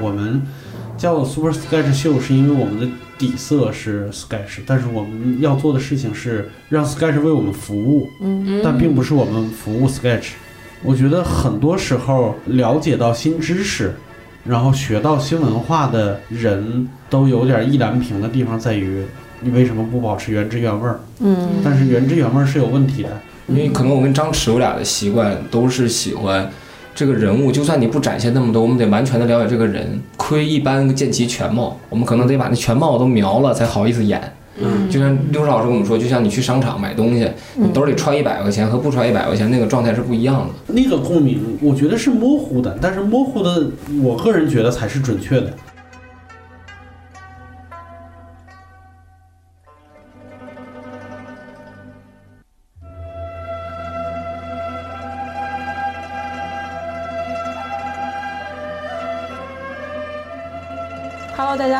[0.00, 0.42] 我们
[0.96, 2.86] 叫 Super Sketch 秀是因为我们的
[3.18, 10.30] 底色是 Sketch，但是我们要做的事情是让 Sketch 为我们服务，嗯但并不是我们服务 Sketch。
[10.82, 13.94] 我觉得很多时候了解到新知识，
[14.44, 19.04] 然后学到新文化的人都有点意难平的地方在于，
[19.40, 21.00] 你为什么不保持原汁原味儿？
[21.20, 23.10] 嗯但是原汁原味儿是有问题的。
[23.48, 26.48] 因为可能我跟张弛我俩的习惯都是喜欢
[26.94, 30.00] 这个人物，就算你不展现那么多，我们得完全的了解这个人。
[30.16, 34.20] 窥一般见其全貌，我们可能得把那全貌都描了才好意思演。
[34.60, 40.74] 嗯就像刘老师跟我们说，就像你去商场买东西，你兜里揣一百块钱和不揣一百块钱那个状态是不一样的。
[40.74, 43.66] 那个共鸣，我觉得是模糊的，但是模糊的，
[44.02, 45.50] 我个人觉得才是准确的。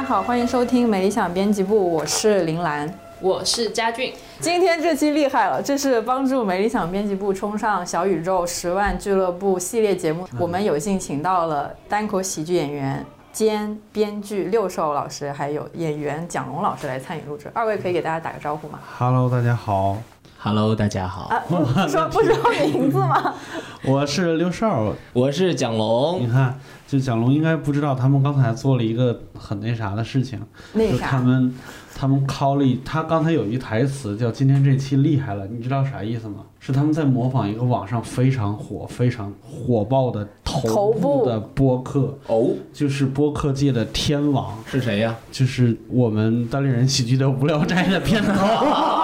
[0.03, 2.92] 家好，欢迎收听美理想编辑部，我是林兰。
[3.20, 10.27] 我是佳俊，今天这期厉害了，这是帮助美理想编辑部冲上小宇宙十万俱乐部系列节目。
[10.41, 17.48] 我们有幸请到了单口喜剧演员兼编剧六兽老师，还有演员蒋龙老师来参与录制。
[17.55, 19.97] 二位可以给大家打个招呼吗？Hello，大家好，
[20.45, 23.33] Hello，大家好，啊，不不说 不说名字吗？
[23.87, 24.93] 我是刘少。
[25.12, 26.27] 我是蒋龙你。
[26.27, 30.41] 看，就蒋龙应该不知道，他们刚才做了一个很那啥的事情，
[30.75, 31.55] 就那啥他们
[31.95, 36.39] 他们 call 了一，他刚才有一句台词叫“今天这期厉害了”，你知道啥意思吗？
[36.59, 45.14] 是他们在模仿一个网上非常火、非常火爆的头部的播客，哦，就是播客界的天王，是谁呀？
[45.30, 48.33] 就是我们单立人喜剧的《无聊斋》的片头。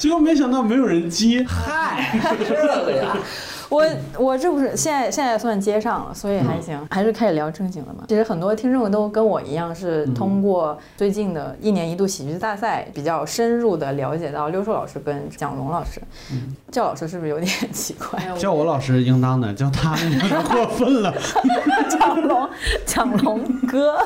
[0.00, 2.18] 结果没想到没有人接，嗨，
[2.48, 3.14] 这个呀，
[3.70, 3.86] 我
[4.18, 8.04] 我这不是现在现在算接上了，所以还行，还是开始聊正经的嘛。
[8.08, 16.00] 其实很多听众都跟我一样，是通过最近的一年一度喜剧大赛，比较深入的了解到刘硕老师跟蒋龙老师。
[16.70, 18.20] 叫老师是不是有点 奇怪？
[18.36, 21.14] 叫我老师应当的，叫他有点 过分了。
[21.88, 22.48] 蒋龙，
[22.84, 23.98] 蒋龙哥，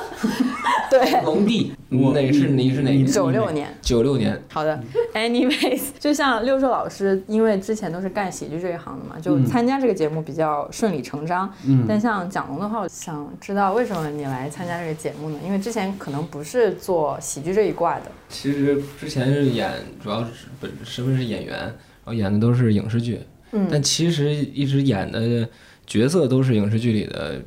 [0.91, 3.07] 对，龙弟，我哪是你是哪年？
[3.07, 3.69] 九六年。
[3.83, 4.41] 九六年。
[4.51, 4.79] 好的
[5.15, 11.49] ，anyways，就像六硕老师，因为之前都是干喜剧这一行的嘛，就嗯参加这个节目比较顺理成章。
[11.65, 15.39] 嗯但像蒋龙的话，我想知道为什么你来参加这个节目呢？
[15.45, 18.11] 因为之前可能不是做喜剧这一挂的。
[18.29, 19.71] 其实之前是演，
[20.03, 23.21] 主要是本身份是演员，然后演的都是影视剧，
[23.53, 25.49] 嗯但其实一直演的
[25.87, 27.41] 角色都是影视剧里的，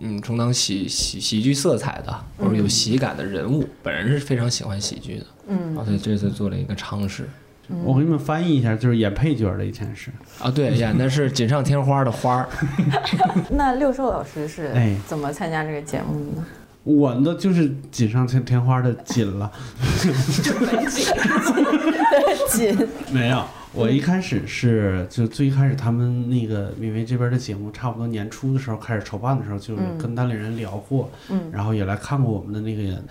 [0.00, 3.64] 嗯，充当喜喜喜剧色彩的或者有喜感的人物。
[3.84, 7.28] 本人是非常喜欢喜剧的，然嗯后所以这次做了一个尝试。
[7.84, 10.10] 我给你们翻译一下，就是演配角的以前是。
[10.40, 12.48] 啊，对，演的是锦上添花的花儿。
[13.50, 16.46] 那六兽老师是哎怎么参加这个节目的呢？
[16.84, 19.50] 我的就是锦上添添花的锦了，
[22.50, 22.76] 锦，
[23.12, 23.44] 没有。
[23.72, 33.02] 我一开始是就最一开始他们那个因为这边的节目差不多年初的时候开始筹办的时候，就跟单立人聊过，嗯然后也来看过我们的那个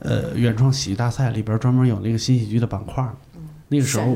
[0.00, 3.12] 呃原创喜剧大赛里边专门有那个新喜剧的板块儿，
[3.68, 4.06] 那个时候。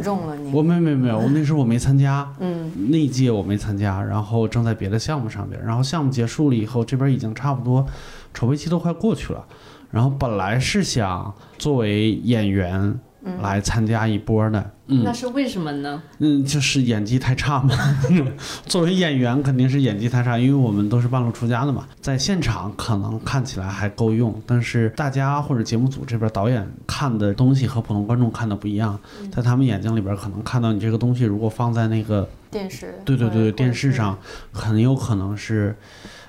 [0.52, 2.70] 我没没没有，那时候我没参加，嗯。
[2.90, 7.86] 那一届我没参加，然后正在别的项目上边，然后项目结束了以后，这边已经差不多
[8.34, 9.44] 筹备期都快过去了，
[9.91, 12.98] 然后本来是想作为演员
[13.41, 16.03] 来参加一波的，嗯那是为什么呢？
[16.19, 17.75] 嗯，就是演技太差嘛。
[18.66, 28.98] 作为演员肯定是演技太差，因为我们都是半路出家的嘛，在现场可能看起来还够用，但是大家或者节目组这边导演看的东西和普通观众看的不一样，
[29.34, 32.94] 在他们眼睛里边可能看到你这个东西，如果放在那个电视。
[33.04, 34.18] 对对对，电视上
[34.53, 35.74] 很有可能是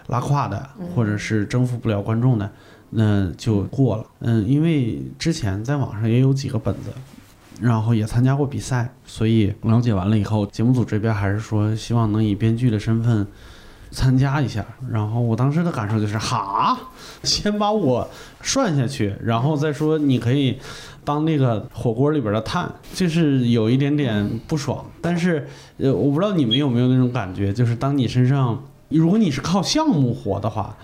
[0.07, 2.50] 拉胯的，或者是征服不了观众的，
[2.89, 4.06] 那就过了。
[4.19, 6.92] 嗯，因为之前在网上也有几个本子，
[7.61, 13.27] 然后也参加过比赛，所以了解完了以后，节目组这边还是说希望能以编剧的身份。
[13.95, 16.75] 参加一下，然后我当时的感受就是， 哈，
[17.21, 18.09] 先把我
[18.41, 20.57] 涮下去，然后再说你可以
[21.05, 24.83] 当那个火锅里边的炭，就是有一点点不爽。
[25.00, 25.47] 但是，
[25.77, 30.75] 呃，我不知道你们有没有那种感觉，就是当你身上，如果你是靠项目活的话，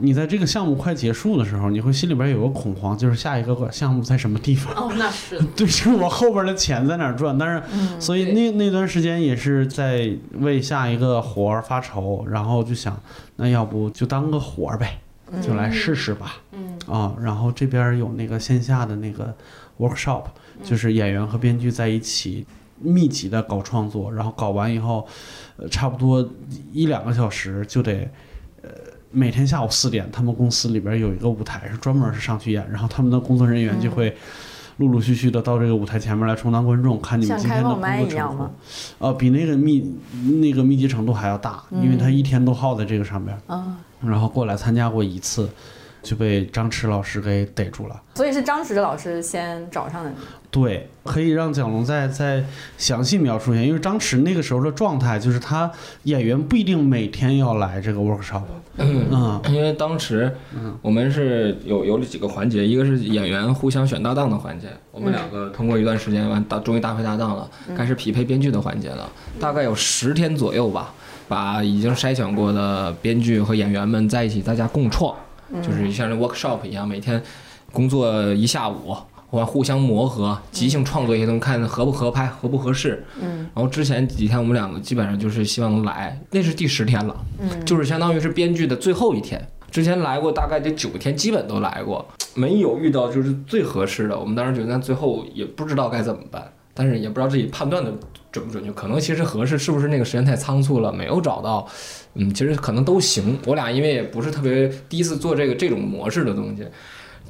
[0.00, 4.74] 你在这个项目快结束的时候，你会心里边有个恐慌，就是下一个项目在什么地方？
[4.74, 7.36] 哦，那是 对，就是我后边的钱在哪儿赚？
[7.36, 7.62] 但是，
[8.00, 10.10] 所以那那段时间也是在
[10.40, 13.00] 为下一个活儿发愁，然后就想，
[13.36, 14.98] 那要不就当个活儿呗，
[15.42, 16.36] 就来试试吧。
[16.52, 19.34] 嗯啊，然后这边有那个线下的那个
[19.78, 20.24] workshop，
[20.64, 22.44] 就是演员和编剧在一起
[22.80, 25.06] 密集的搞创作，然后搞完以后，
[25.58, 26.28] 呃，差不多
[26.72, 28.10] 一两个小时就得，
[28.62, 28.70] 呃，
[29.12, 34.16] 每天下午四点，他们公司里边有一个舞台是专门是上去演，然后他们的工作人员就会
[34.78, 38.50] 陆陆续续的到这个舞台前面来充当观众，看你们今天的工作程度？
[38.98, 39.94] 呃，比那个密
[40.40, 45.48] 那个密集程度还要大，因为他一天都耗在这个上边，啊，然后过来参加过一次，
[46.02, 48.02] 就被张弛老师给逮住了。
[48.14, 50.16] 所以是张弛老师先找上的你。
[50.50, 52.44] 对，可以让蒋龙再再
[52.76, 55.70] 详细描述一下，因为张弛那个时候的状态就是他
[56.02, 58.42] 演员不一定每天要来这个 workshop，
[58.76, 60.30] 嗯，嗯因为当时
[60.82, 69.10] 我们是有有几个环节，一个是演员互相选搭档的环节，我们两个通过一段时间完搭终于搭配搭档了，开始匹配编剧的环节了，
[69.40, 70.92] 大概有十天左右吧，
[71.28, 75.16] 把已经筛选过的编剧和演员们在一起，大家共创，
[75.60, 77.20] 就是像这 workshop 一样，每天
[77.72, 78.96] 工作一下午。
[79.30, 83.02] 我们互相磨合，即兴创作一些东西，看合不合拍，合不合适。
[83.18, 87.16] 嗯然后之前几天我们两个基本上就是希望能来，那是第十天了。
[87.40, 89.42] 嗯，就是相当于是编剧的最后一天。
[89.70, 94.18] 之前来过大概得九天，基本都来过，没有遇到就是最合适的。
[94.18, 97.92] 我们当时觉得最后也不知道该怎么办，但是也不知道自己判断的
[98.30, 98.72] 准不准确。
[98.72, 101.66] 可能其实合适，是不是那个时间太仓促了，没有找到。
[102.14, 103.38] 嗯，其实可能都行。
[103.46, 106.66] 我俩因为也不是特别第一次做这个这种模式的东西。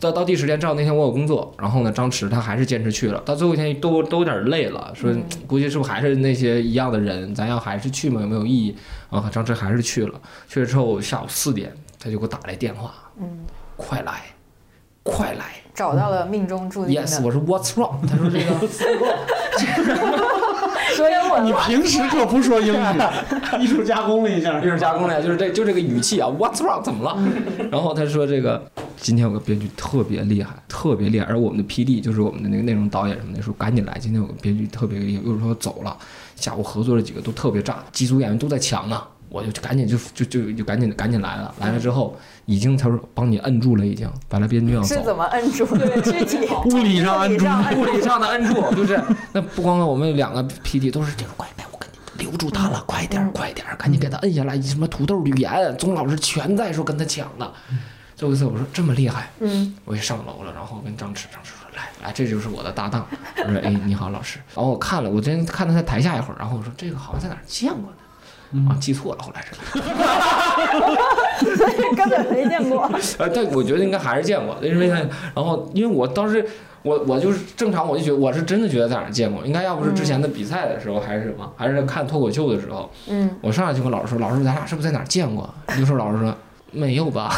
[0.01, 3.23] 到到第十天，正好那天我有工作，然后呢，张弛他还是坚持去了。
[3.25, 5.15] 到最后一天都都有点累了，说
[5.47, 8.21] 估计是不是还是那些一样的人，咱要还是去吗？
[8.21, 8.77] 有没有意义？
[9.11, 10.21] 啊，张弛还是去了。
[10.49, 13.45] 去了之后下午四点，他就给我打来电话，嗯，
[13.77, 14.23] 快来，
[15.03, 15.45] 快来
[15.75, 17.07] 找到了命中注定的。
[17.07, 18.07] ！Yes，我说 What's wrong？
[18.09, 18.69] 他说这个
[20.95, 21.53] 说英文你？
[21.67, 22.79] 平时可不说英语，
[23.61, 24.69] 艺术加工了一下艺。
[24.69, 26.83] 术加工了一下，就是这就这个语气啊，What's wrong？
[26.83, 27.17] 怎么了？
[27.71, 28.63] 然后他说这个
[28.97, 35.97] 今天有个编剧特别厉害，特别厉害，而我们的 PD 就是我们的那个内容导演什么的说赶紧来，今天有个编剧特别厉害，又说走了，
[36.37, 39.03] 下午合作了几个都特别炸，几组演员都在抢呢。
[39.33, 42.15] 我就赶紧就就就就赶紧赶紧来了，来了之后
[42.45, 46.01] 已经他说帮你摁住了，已经本来编剧要走是，怎么摁住的？
[46.03, 47.47] 具体物理上摁住
[47.81, 49.03] 物理上的摁住，就是
[49.33, 54.61] 那不光我们两个 PD 都是这种快点，我跟你留住他了，快点儿快点儿，赶紧给他摁下来。
[54.61, 57.51] 什么土豆吕岩、宗老师全在说跟他抢呢。
[58.15, 63.07] 最后一次我说这么厉害，嗯，我也上楼了，然后跟张弛，张弛说来来，这就是我的搭档。
[63.39, 67.97] 我说哎你好老师，然后我看了，我之前看他在台下一会儿，然后我说这个好像在哪儿见过呢。
[68.69, 69.55] 啊，记错了，后来是，
[71.57, 72.83] 所 以根本没见过。
[73.19, 76.45] 呃，但我觉得应该还是见过，因为呢，然后因为我当时
[76.83, 85.49] 我我就是正常，我就觉得我是真的觉得在哪儿见过，应该要不是之前的比赛的时候，还是什么，还是看脱口秀的时候，嗯，我上来就跟老师说，老师咱俩是不是在哪儿见过？
[85.79, 86.35] 就说老师说
[86.73, 87.31] 没有吧，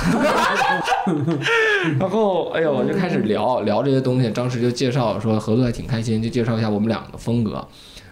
[1.98, 7.66] 然后哎呦我就开始聊聊这些东西，当时就介绍说合作还挺开心，就介绍一下我们俩的风格。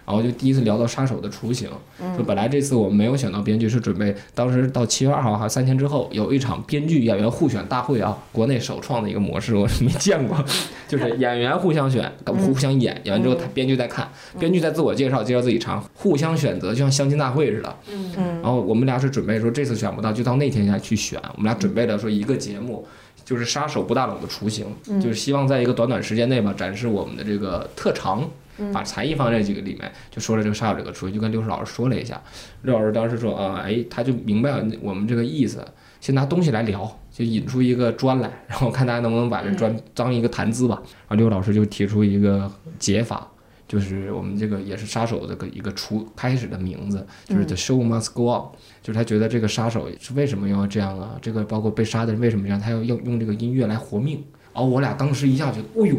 [0.05, 1.69] 然后就第一次聊到杀手的雏形，
[2.15, 10.37] 说本来这次我们没有选到编剧，是准备当时到七月二号还三天之后有一场编剧演员互选大会啊，国内首创的一个模式，我是没见过，
[10.87, 14.07] 就是演员互相选，互相演，演完之后他编剧在看，
[14.37, 17.75] 编剧在自我介绍，介绍自己长，互相选择，就像相亲大会似的。
[17.91, 21.17] 嗯然后我们俩是准备说这次选不到，就到那天下去选。
[21.35, 22.85] 我们俩准备了说一个节目，
[23.23, 24.65] 就是杀手不大冷的雏形，
[25.01, 28.29] 就是希望在一个短短时间内吧，展示我们的这个特长。
[28.73, 32.21] 把才艺放在这几个里面，就说了这个杀手这个雏形，就跟刘石老师说了一下。
[32.61, 35.65] 刘老师当时说啊、哎，他就明白了我们这个意思，
[35.99, 40.81] 先拿东西来聊，就引出一个砖来，然后看大家能不能把这砖当一个谈资吧。
[41.07, 43.27] 然后刘老师就提出一个解法，
[43.67, 51.17] 就是我们这个也是杀手的个一个初开始的名字，就是 The Show Must Go On，、就是他觉得这个杀手是为什么要这样啊？
[51.21, 52.59] 这个包括被杀的人为什么这样？
[52.59, 54.23] 他要用用这个音乐来活命。
[54.53, 55.95] 然后我俩当时一下觉得，哦呦，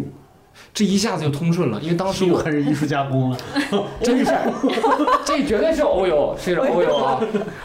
[0.73, 3.39] 这一下子就通顺了，因为当时我又开始艺术加工了，
[4.03, 4.33] 真是，
[5.25, 7.21] 这绝对是欧游，是欧友啊，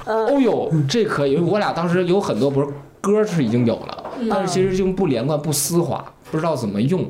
[0.05, 2.67] 欧友这可以，因为我俩当时有很多不是
[3.01, 7.10] 歌是已经有了，但是其实就不连贯、不丝滑，不知道怎么用，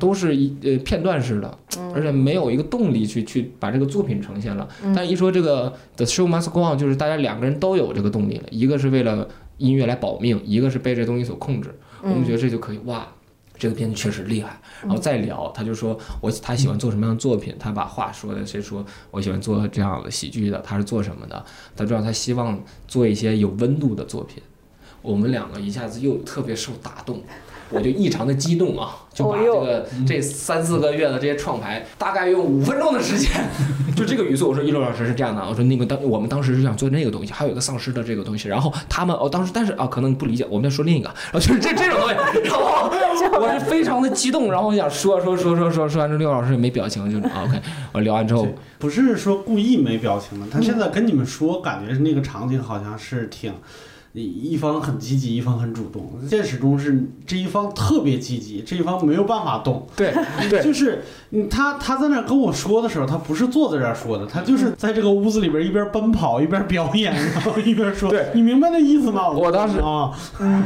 [0.00, 1.58] 都是一呃片段式的，
[1.94, 4.68] 而且没有一个动力去去把这个作品呈现了。
[4.94, 9.28] 但一说这个 The Show Must Go On，就是大家两个人都有这个动力了，一个是为了
[9.58, 13.06] 音乐来保命，一个是被这东西所控制，我们觉得这就可以哇。
[13.62, 21.44] 这个编剧确实厉害，然后再聊，他就说我他喜欢做什么样的作品，他把话说的，谁说我喜欢做这样的喜剧的，他是做什么的，
[21.76, 24.42] 他知道他希望做一些有温度的作品，
[25.00, 27.22] 我们两个一下子又特别受打动，
[27.72, 33.30] 我就异常的激动啊，就把这个这三四个月的这些创牌，大概用五分钟的时间，
[33.96, 42.90] 就这个语速，我说一六老师是这样的，我说那个当我们当时是想做那个东西，还有一个丧尸的这个东西，然后他们哦当时但是啊可能不理解，我们在说另一个，然后就是这这种东西，然后
[43.40, 47.60] 我是非常的激动，然后我想说说说说说说完之后，六老师也没表情，就是啊 OK，
[47.92, 48.46] 我聊完之后，
[48.78, 53.54] 不是说故意没表情的，他现在跟你们说，感觉那个场景好像是挺一
[54.20, 56.12] 一方很积极，一方很主动。
[56.28, 59.86] 现实中是这一方特别积极，这一方没有办法动。
[59.96, 60.12] 对
[60.50, 68.10] 对， 就是嗯他他在那儿跟我说的时候，他不是坐在这儿说的，他就是在这个屋子里边一边奔跑一边表演， 然后一边说。
[68.10, 69.30] 对你明白那意思吗？
[69.30, 70.12] 我当时啊，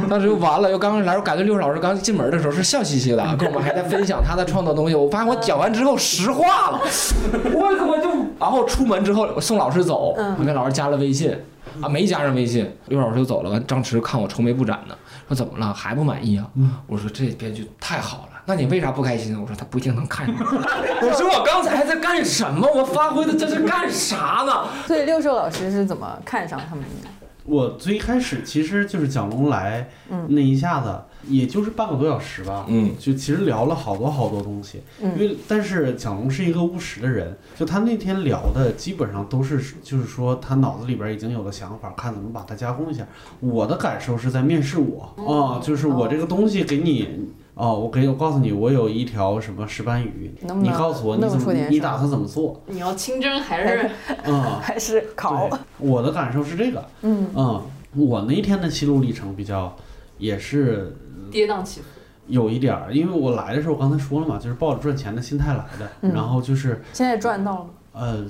[0.09, 4.95] 当时就完了，又刚开始来，我感觉六老师刚进门的时候是笑嘻嘻的， 跟我们还在分享他的创作东西。
[4.95, 8.09] 我发现我讲完之后石化了，我怎么就……
[8.39, 11.33] 然后出门之后我送老师走，我跟老师加了微信，
[11.81, 13.49] 啊没加上微信，刘老师就走了。
[13.49, 16.47] 完张弛看我愁眉不展的，说怎么了还不满意啊？
[16.87, 19.39] 我说这编剧太好了，那你为啥不开心？
[19.39, 20.35] 我说他不一定能看上。
[20.39, 22.67] 我说我刚才在干什么？
[22.73, 24.67] 我发挥的这是干啥呢？
[24.85, 27.09] 所以六兽老师是怎么看上他们的？
[27.47, 29.89] 我最开始其实就是蒋龙来
[30.27, 30.99] 那一下子，
[31.29, 43.07] 也就是半个多小时吧，嗯，就其实聊了好多好多东西，嗯因为但是蒋龙是一个务实的人，就他那天聊的基本上都是就是说他脑子里边已经有了想法，看怎么把它加工一下。
[43.39, 47.29] 我的感受是在面试我啊、就是我这个东西给你。
[47.57, 52.61] 哦，我给我告诉你，我有一条什么石斑鱼，能能你告诉我你弄怎么你打算怎么做？
[52.67, 53.89] 你要清蒸还是
[54.25, 55.49] 嗯、 还是烤？
[55.49, 57.61] 对，我的感受是这个，嗯嗯，
[57.95, 59.75] 我那天的心路历程比较，
[60.19, 60.95] 也是
[61.31, 61.87] 跌宕起伏？
[62.27, 67.69] 有一点儿，因为我来的时候我刚才说了嘛，就是抱着赚钱的心态来的，嗯然后就是现在赚到了吗？
[67.99, 68.25] 呃，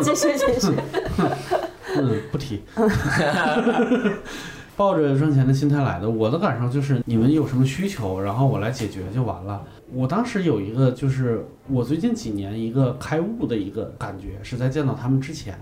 [0.00, 0.72] 继续继续。
[1.96, 2.62] 嗯，不提，
[4.78, 6.08] 抱着赚钱的心态来的。
[6.08, 9.60] 我的感受就是，你们有什么需求，然后我来解决就完了。
[9.92, 15.58] 我当时有一个，就是我最近几年一个开悟的一个感觉，是在见到他们之前，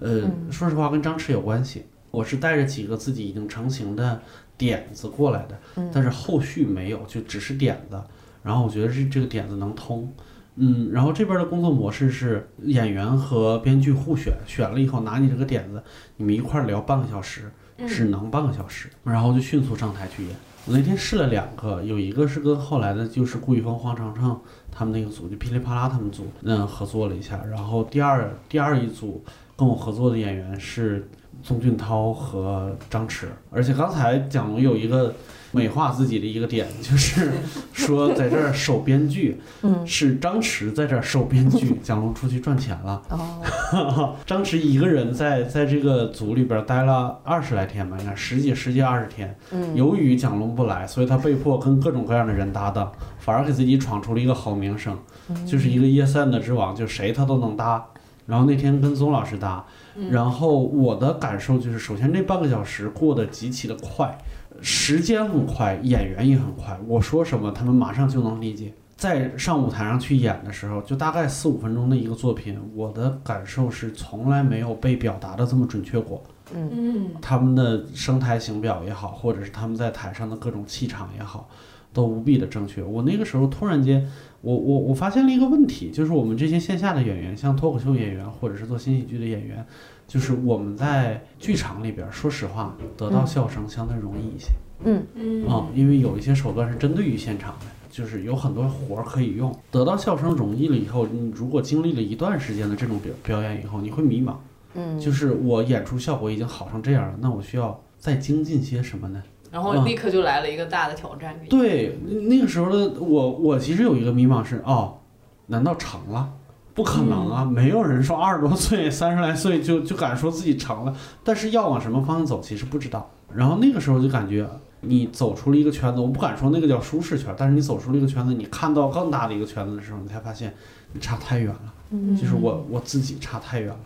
[0.00, 1.82] 呃，说实话跟张弛有关系。
[2.12, 4.22] 我是带着几个自己已经成型的
[4.56, 5.58] 点子过来的，
[5.92, 8.00] 但是后续没有，就只是点子。
[8.44, 10.08] 然后我觉得这这个点子能通，
[10.54, 15.82] 嗯，然后这边的工作模式是演员和编剧互选，选了以后拿你这个点子，
[16.18, 17.50] 你们一块儿聊半个小时，
[17.86, 20.36] 只能半个小时，然后就迅速上台去演。
[20.66, 24.40] 我那天试了两个，有一个是跟后来的就是顾宇峰、黄程程
[24.72, 27.44] 他们那个组，就噼里啪啦他们组，嗯，合作了一下。
[27.44, 29.22] 然后第二第二一组
[29.56, 31.06] 跟我合作的演员是
[31.42, 35.14] 宗俊涛和张弛，而且刚才蒋龙有一个
[35.52, 37.32] 美化自己的一个点，就是
[37.72, 43.02] 说在这儿守编剧，嗯是张弛在这儿守编剧， 蒋龙出去赚钱了。
[43.10, 49.36] 哦， 张弛一个人在在这个组里边待了二十来天吧，应该十几十几二十天。
[49.52, 54.98] 嗯由于蒋龙不来，所以他被迫跟各种各样的人搭档，反而给自己闯出了一个好名声，
[55.46, 57.84] 就是一个叶散的之王，就谁他都能搭。
[58.26, 59.62] 然后那天跟宗老师搭，
[60.10, 64.16] 然后我的感受就是，首先这半个小时过得极其的快，
[64.60, 68.72] 时间很快，演员也很快，我说什么他们马上就能理解。
[68.96, 76.22] 在上舞台上去演的时候，就大概四五分钟的一个作品，我的感受是从来没有被表达的这么准确过。
[76.54, 81.48] 嗯，他们的声台形表也好，或者是他们在台上的各种气场也好，
[81.92, 82.82] 都无比的正确。
[82.82, 84.08] 我那个时候突然间，
[84.44, 89.64] 我我我发现了一个问题，就是我们这些线下的演员，像脱口秀演员或者是做新喜剧的演员，
[90.06, 94.50] 就是我们在剧场里边，说实话，得到笑声相对容易一些。
[94.84, 99.56] 嗯嗯啊、因为有一些手段是针对于现场的，就是有很多活儿可以用。
[99.70, 104.34] 得到笑声容易了以后，你如果经历了一段时间的这种表表演以后，你会迷茫。
[104.74, 109.22] 嗯，就是我演出效果已经好成这样了，那我需要再精进些什么呢？
[109.54, 111.48] 然后立刻就来了一个大的挑战给你。
[111.48, 111.96] 对，
[112.28, 114.98] 那个时候的我，我其实有一个迷茫是，哦，
[115.46, 116.28] 难道成了？
[116.74, 117.44] 不可能啊！
[117.44, 120.92] 没有人说二十多岁、三十来岁就就敢说自己成了，
[121.22, 123.08] 但是要往什么方向走，其实不知道。
[123.32, 124.44] 然后那个时候就感觉
[124.80, 130.52] 你走出了一个圈子，我不敢说那个叫舒适圈，但是你走出了一个圈子，你看到更大的一个圈子的时候，你才发现
[130.92, 131.72] 你差太远了。
[131.90, 133.78] 嗯就是我我自己差太远了。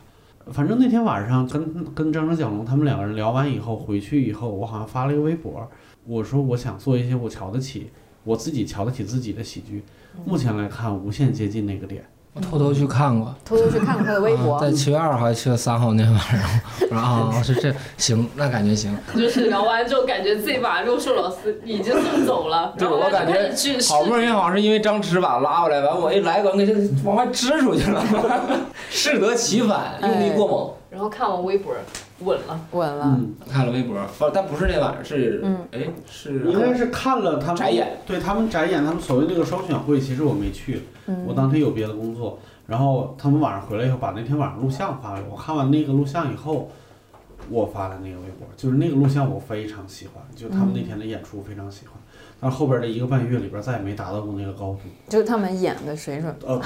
[0.52, 5.68] 反正那天晚上跟跟张张蒋龙他们两个人聊完以后，回去以后，我好像发了一个微博，
[6.04, 7.90] 我说我想做一些我瞧得起
[8.24, 9.82] 我自己瞧得起自己的喜剧。
[10.24, 12.04] 目前来看，无限接近那个点。
[12.38, 13.34] 我偷偷去看过。
[13.44, 16.40] 偷偷去看过他的微博啊，在七月二号还是七月三号那晚上，
[16.90, 18.96] 我说啊是这行，那感觉行。
[19.16, 23.50] 就是聊完之后，感觉自己把肉瘦老师已经送走了，对然后我感觉
[23.88, 28.04] 好不容易好像是因为张弛把我拉过来，完我一来，我给这往外支出去了，
[28.90, 30.70] 适得其反，用力过猛。
[30.90, 31.74] 然后看我微博
[32.20, 33.16] 稳了，稳了。
[33.18, 35.58] 嗯，看了微博，不，但不是那晚上，是嗯。
[35.72, 41.24] 哎是应该是看了他们展演，对他们展演，他们所谓那个双选会，其实我没去，嗯。
[41.26, 42.38] 我当天有别的工作。
[42.66, 46.70] 然后他们晚上回来以后，把那天晚上录像发给我，我看完那个录像以后，
[47.48, 51.94] 我发的那个微博，就是那个录像我非常喜欢，就他们那天的演出非常喜欢。
[52.40, 54.80] 但后边的一个半月里边再也没达到过那个高度。
[55.08, 56.60] 就是他们演的水准，哦，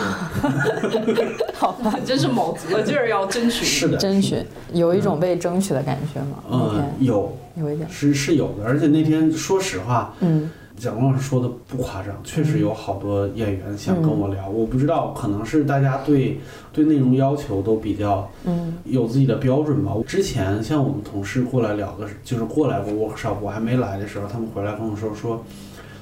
[1.14, 3.64] 对， 好吧，真是卯足了劲儿要争取。
[3.64, 4.36] 是的，争取
[4.72, 6.42] 有一种被争取的感觉吗？
[6.50, 10.50] 那嗯天，有有一点，是是有的，而且那天说实话，嗯
[10.82, 16.40] 蒋龙老师说的不夸张，确实有好多演员想跟我聊，我不知道，可能是大家对
[16.72, 19.94] 对内容要求都比较嗯有自己的标准吧。
[20.04, 25.44] 之前像我们同事过来聊的，就是过来过 workshop，我还没来的时候，他们回来跟我说说，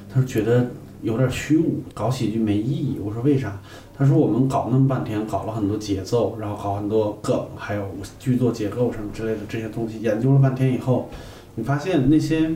[0.08, 0.66] 他说觉得
[1.02, 2.98] 有点虚无，搞喜剧没意义。
[3.04, 3.60] 我说为啥？
[3.94, 7.86] 他说我们搞那么半天，搞了很多节奏，然后搞很多梗，还有
[8.18, 11.10] 剧作结构什么之类的这些东西，研究了半天以后，
[11.56, 12.50] 你发现那些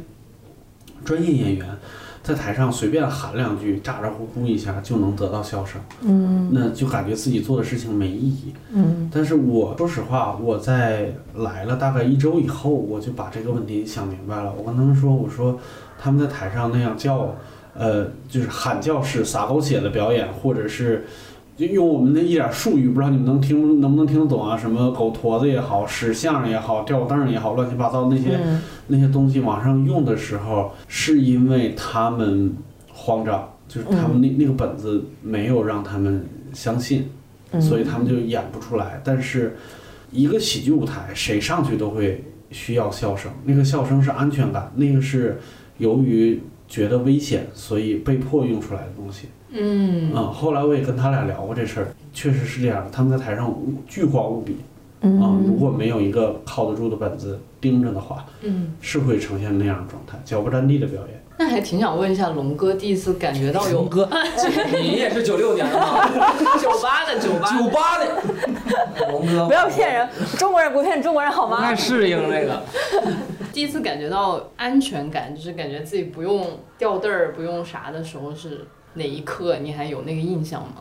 [1.04, 1.68] 专业演员。
[2.24, 8.54] 在台上随便喊两句，咋咋呼呼一下就能得到笑声，嗯那就感觉自己做的事情没意义。
[8.72, 14.50] 嗯但是我说实话，我在来了大概一周以后，我就把这个问题想明白了。
[14.56, 15.58] 我跟他们说，我说
[15.98, 17.34] 他们在台上那样叫，
[17.74, 21.04] 呃，就是喊叫式撒狗血的表演，或者是
[21.56, 24.56] 就用我们的一点术语，不知道你们能听能不能听得懂啊？
[24.56, 32.54] 什么狗驼子也好，屎象也好，吊凳也好，乱七八糟那些、嗯那些东西往上用的时候，是因为他们
[32.92, 37.08] 慌张，就是他们那、那个本子没有让他们相信。
[37.52, 39.00] 嗯，所以他们就演不出来。
[39.04, 39.56] 但是，
[40.10, 45.40] 一个喜剧舞台，谁上去都会需要笑声，那个笑声是安全感，那个是
[45.78, 49.28] 由于觉得危险，所以被迫用出来的东西。
[49.56, 52.90] 嗯，嗯，后来我也跟他俩聊过这事儿，确实是这样的。
[52.90, 54.56] 他们在台上无剧荒无比
[55.00, 55.06] 啊、
[55.44, 61.20] 如嗯果没有一个靠得住的本子盯着的话，嗯，是会呈现那样的状态，脚不沾地的表演。
[61.36, 64.08] 那还挺想问一下龙哥，第一次感觉到有 龙哥，
[64.80, 66.08] 你也是九六年的吗？
[66.58, 71.76] 九八的九八九八的，龙哥不要骗人，中国人不骗中国人好吗不太？
[71.76, 72.62] 适应这个。
[73.52, 76.46] 第一次感觉到安全感，就是感觉自己不用
[76.78, 79.58] 掉凳儿，不用啥的时候是哪一刻？
[79.58, 80.74] 你还有那个印象吗？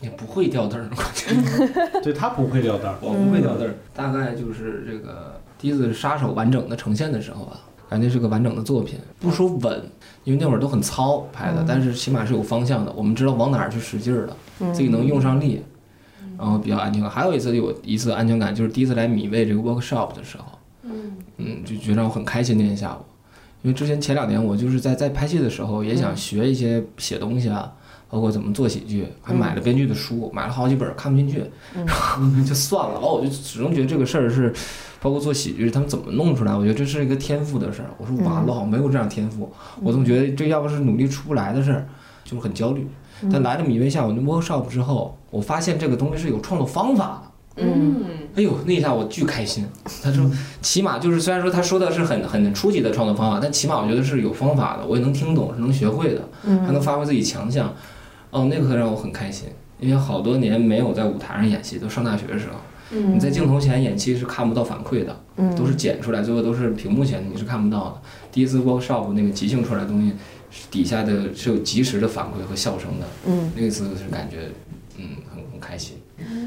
[0.00, 3.74] 也不会掉字儿，我觉得 对他不会掉字儿，我不会掉字儿。
[3.94, 8.98] 大概就是这个第一次杀手完整的呈现的时候吧，感觉是个完整的作品。
[9.20, 9.82] 不说稳，
[10.24, 14.36] 因为那会儿都很糙拍的，但是起码是有方向的，我们知道往哪儿去使劲儿了，
[14.72, 15.62] 自己能用上力，
[16.36, 17.10] 然后比较安全感。
[17.10, 20.44] 还有一次有一次安全感，就是第一次来米味这个 workshop 的时候，
[21.38, 23.00] 嗯，就觉得我很开心那天下午，
[23.64, 27.72] 因为之前前两年我就是在在拍戏的时候也想学一些写东西啊。
[28.06, 31.42] 包括怎么做喜剧，还买了编剧的书，买了好几本儿看不进去，
[31.74, 33.00] 然后 就算了。
[33.00, 34.54] 哦，我就始终觉得这个事儿是，
[35.00, 37.90] 包括做喜剧他们怎么弄出来，我觉得这是一个天赋的事儿。
[37.98, 39.50] 我说完了，好像没有这样天赋，
[39.82, 41.88] 我总觉得这要不是努力出不来的事儿，
[42.22, 42.86] 就是很焦虑。
[43.32, 47.23] 但来了米味下午那 workshop 之后，我发现这个东西是有创作方法的。
[47.56, 49.64] 嗯，哎呦，那一下我巨开心。
[50.02, 50.28] 他说，
[50.60, 57.72] 起码就是虽然说他说的是很很初级的创作方法，但起码我觉得是有方法的，我也能听懂，是能学会的，还能发挥自己强项。
[58.30, 65.16] 哦，那个让我很开心，因为好多年没有在舞台上演戏，都上大学的时候，你在镜头前演戏是看不到反馈的，
[65.56, 68.00] 都是剪出来，最后都是屏幕前你是看不到的。
[68.32, 70.12] 第一次 workshop 那个即兴出来的东西，
[70.72, 74.48] 底下的是有及时的反馈和笑声的，嗯，那次是感觉，
[74.98, 75.96] 嗯，很很开心。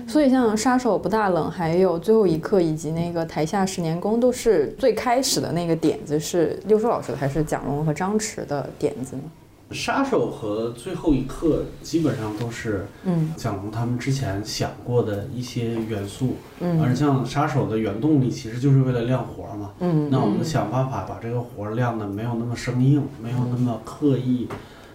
[0.08, 9.24] 所以像杀手不大冷，还有最后一刻，以及那个台下十年功，都是最开始的那个点子是六叔老师的，还是蒋龙和张弛的点子呢？
[9.72, 19.72] 杀手和最后一刻基本上都是嗯蒋龙他们之前想过的一些元素，嗯而像杀手的原动力其实就是为了亮活儿嘛。
[19.82, 24.48] 嗯那我们想办法把这个活儿亮的没有那么生硬，没有那么刻意，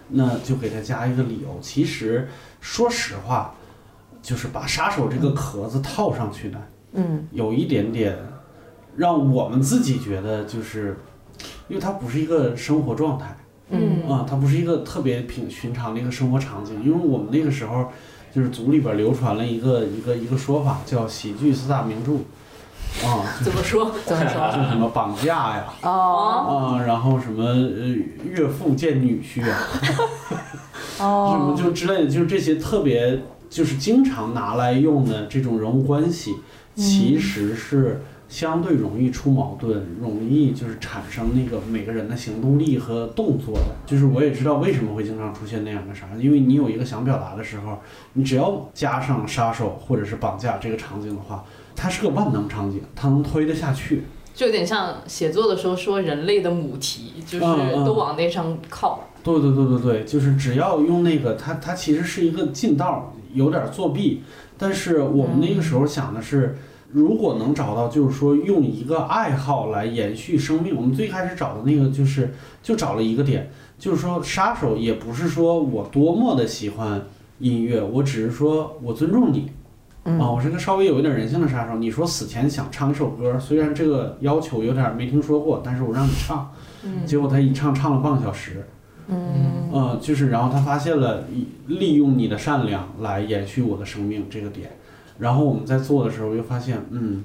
[0.07, 1.59] 那就给他加一个理由。
[1.61, 2.27] 其实
[2.59, 3.53] 说实话，
[4.23, 6.57] 就是把杀手这个壳子套上去呢，
[6.93, 8.17] 嗯有一点点
[8.95, 10.97] 让我们自己觉得就是，
[11.67, 13.35] 因为它不是一个生活状态。
[13.69, 17.87] 嗯啊，它不是一个特别平寻常的一个生活场景，因为我们那个时候
[18.31, 22.13] 就是组里边流传了一个一个一个说法，叫喜剧四大名著，
[23.07, 23.89] 啊，怎么说？
[24.05, 24.51] 怎么说？
[24.51, 27.95] 就什么绑架呀，哦啊，然后什么呃
[28.29, 29.93] 岳父见女婿啊，什
[31.07, 33.19] 么哦，就之类的，就是这些特别
[33.53, 36.33] 就是经常拿来用的这种人物关系，
[36.73, 43.75] 其实是相对容易出矛盾，容易就是产生那个每个人的行动力和动作的。
[43.85, 47.77] 就是我也知道为什么会经常出现那样的啥，因为你有一个想表达的时候，
[48.13, 54.01] 你只要加上杀手或者是绑架这个场景的话，它是个万能场景，它能推得下去。
[54.33, 57.45] 就有点像写作的时候说人类的母题，就是
[57.85, 59.07] 都往那上靠。
[59.23, 63.01] 对对对对对，就是只要用那个，它它其实是一个近道儿，
[63.33, 64.23] 有点作弊。
[64.57, 66.57] 但是我们那个时候想的是，
[66.91, 70.75] 如果能找到，就是说用一个爱好来延续生命。
[70.75, 77.01] 我们最开始找的那个就是就找了一个点，就是说杀手也不是说我多么的喜欢
[77.39, 79.51] 音乐，我只是说我尊重你。
[80.05, 81.77] 嗯啊，我是个稍微有一点人性的杀手。
[81.77, 86.51] 你说死前想唱一首歌，虽然这个要求有点没听说过，但是我让你唱，
[86.83, 88.67] 嗯结果他一唱唱了半个小时，
[89.07, 91.23] 嗯呃，就是然后他发现了
[91.67, 94.71] 利用你的善良来延续我的生命这个点，
[95.19, 97.23] 然后我们在做的时候又发现，嗯，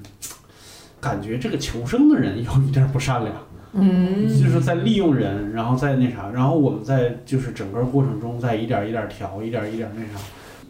[1.01, 3.35] 感觉这个求生的人有一点不善良。
[3.71, 10.19] 嗯就是在利用人，然后再那啥，然后我们在就是整个过程中在一点儿一点儿调，一点儿一点儿那啥，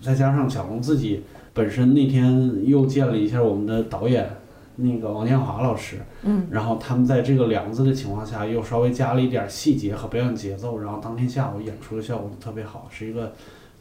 [0.02, 1.24] 再加上小龙自己
[1.60, 4.30] 本身那天又见了一下我们的导演
[4.78, 13.34] 那个王建华老师，嗯然后他们在这个梁子的情况下又稍微加了一点儿细节和表演节奏，然后当天下午演出的效果特别好，是一个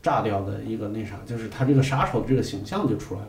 [0.02, 3.28] 炸掉的一个那啥，就是他这个杀手这个形象就出来了。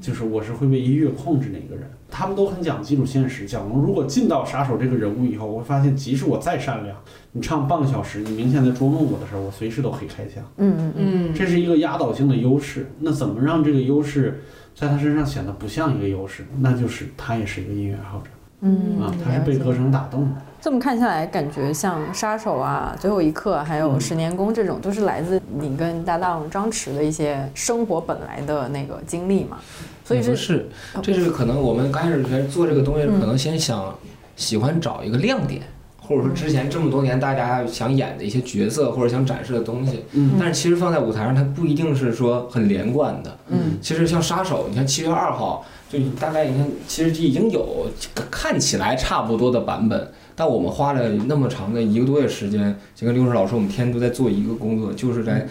[0.00, 3.44] 就是我是会被音乐控制的一个人，他们都很讲基础现实。
[3.44, 6.96] 蒋龙如果进到杀手这个人物以后，我会发现，即使我再善良，
[7.32, 10.42] 你唱半个小时，你明显在捉弄我的时候，我随时都可以开枪。
[10.58, 12.86] 嗯嗯嗯，这是一个压倒性的优势。
[13.00, 14.42] 那怎么让这个优势
[14.74, 16.44] 在他身上显得不像一个优势？
[16.60, 20.42] 那就是他也是一个音乐爱好者嗯啊，他是被歌声打动的。
[20.60, 29.58] 这么看下来，感觉像杀手啊、最后一刻，还有嗯十年功这种，都是来自你跟搭档张弛的一些生活本来的那个经历嘛。
[30.04, 30.66] 所以是
[31.02, 33.94] 这是可能我们刚开始觉得做这个东西，嗯可能先想
[34.36, 35.62] 喜欢找一个亮点，
[36.00, 43.38] 或者说之前这么多年大家想演的一些角色或者想展示的东西，嗯但是其实放在舞台上，它不一定是说很连贯的。
[43.48, 47.86] 嗯其实像杀手，你看七月二号，就你大概你看，其实已经有
[48.30, 55.44] 看起来差不多的版本，但我们花了那么长的一个多月时间，就跟刘老师我们天天都在做一个工作，就是在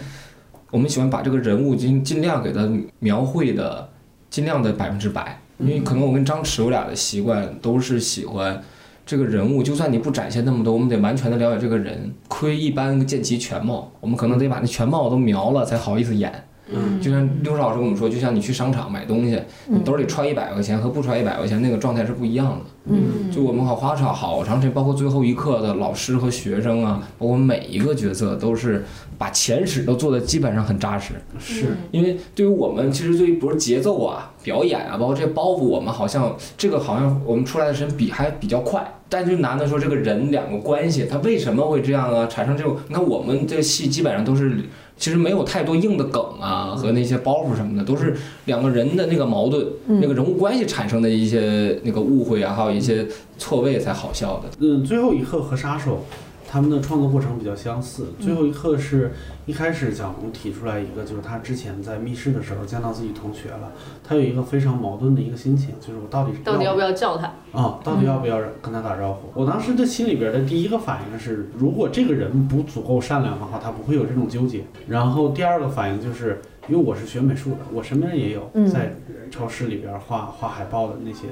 [0.70, 2.66] 我们喜欢把这个人物尽尽量给他
[3.00, 3.86] 描绘的
[4.30, 8.62] 尽量的百分之百，因为可能我跟张弛我俩的习惯都是喜欢。
[9.04, 12.14] 这个人物，就算你不展现那么多，我们得完全的了解这个人。
[12.28, 16.47] 窥一般见其全貌，我们可能得把那全貌都描了，才好意思演。
[16.70, 22.60] 嗯就像刘老师跟我们说，就像你去商场买东西，你兜里揣一百块钱和不揣一百块钱那个状态是不一样的。
[22.90, 28.84] 嗯就我们好花上好长时间，包括最后一刻的老师和学生啊，包括每一个角色都是
[29.18, 31.14] 把前史都做的基本上很扎实。
[31.38, 42.26] 是，因为对于我们，其实对于比如节奏啊、表演啊，包括这些包袱，我们好像这个好像我们出来的时间比还比较快，但就难的说这个人两个关系，他为什么会这样啊？
[42.26, 44.60] 产生这种，你看我们这个戏基本上都是。
[44.98, 53.06] 其实没有太多硬的梗啊和那些包袱什么的，都是两个人的那个矛盾、嗯那个人物关系产生的一些那个误会啊，还有一些
[53.38, 54.50] 错位才好笑的。
[54.58, 56.04] 嗯，最后一刻和杀手
[56.50, 58.06] 他们的创作过程比较相似。
[58.18, 59.12] 最后一刻是
[59.44, 63.70] 一开始蒋红提出来一个，就是他之前在密室的时候见到自己同学了，
[64.02, 67.26] 他有一个非常矛盾的一个心情，就是我到底是到底要不要叫他？
[67.52, 69.28] 啊，到底要不要跟他打招呼？
[69.34, 74.64] 我当时的心里边的第一个反应是，如果这个人不足够善良的话，他不会有这种纠结。
[74.86, 78.94] 然后第二个反应就是，因为我是学美术的，我身边也有嗯在
[79.30, 81.26] 超市里边画画海报的那些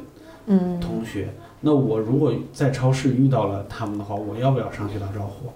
[0.47, 1.29] 嗯同学。
[1.61, 5.51] 那我如果在超市遇到了他们的话，我要不要上去打招呼？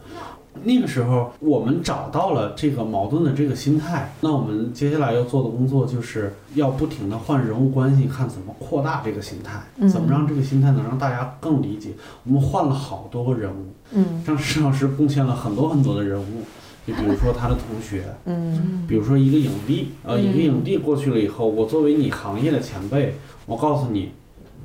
[0.65, 9.89] 那个时候我们找到了这个矛盾的这个心态，那我们接下来要做的工作就是要不停的换人物关系，看怎么扩大这个心态，嗯。
[9.89, 11.91] 怎么让这个心态能让大家更理解。
[12.25, 14.23] 我们换了好多个人物，嗯。
[14.27, 16.43] 让施老师贡献了很多很多的人物，
[16.85, 18.85] 就比如说他的同学，嗯。
[18.89, 23.15] 比如说一个影帝，呃，嗯一个影帝过去了以后，我作为你行业的前辈，
[23.47, 24.11] 我告诉你，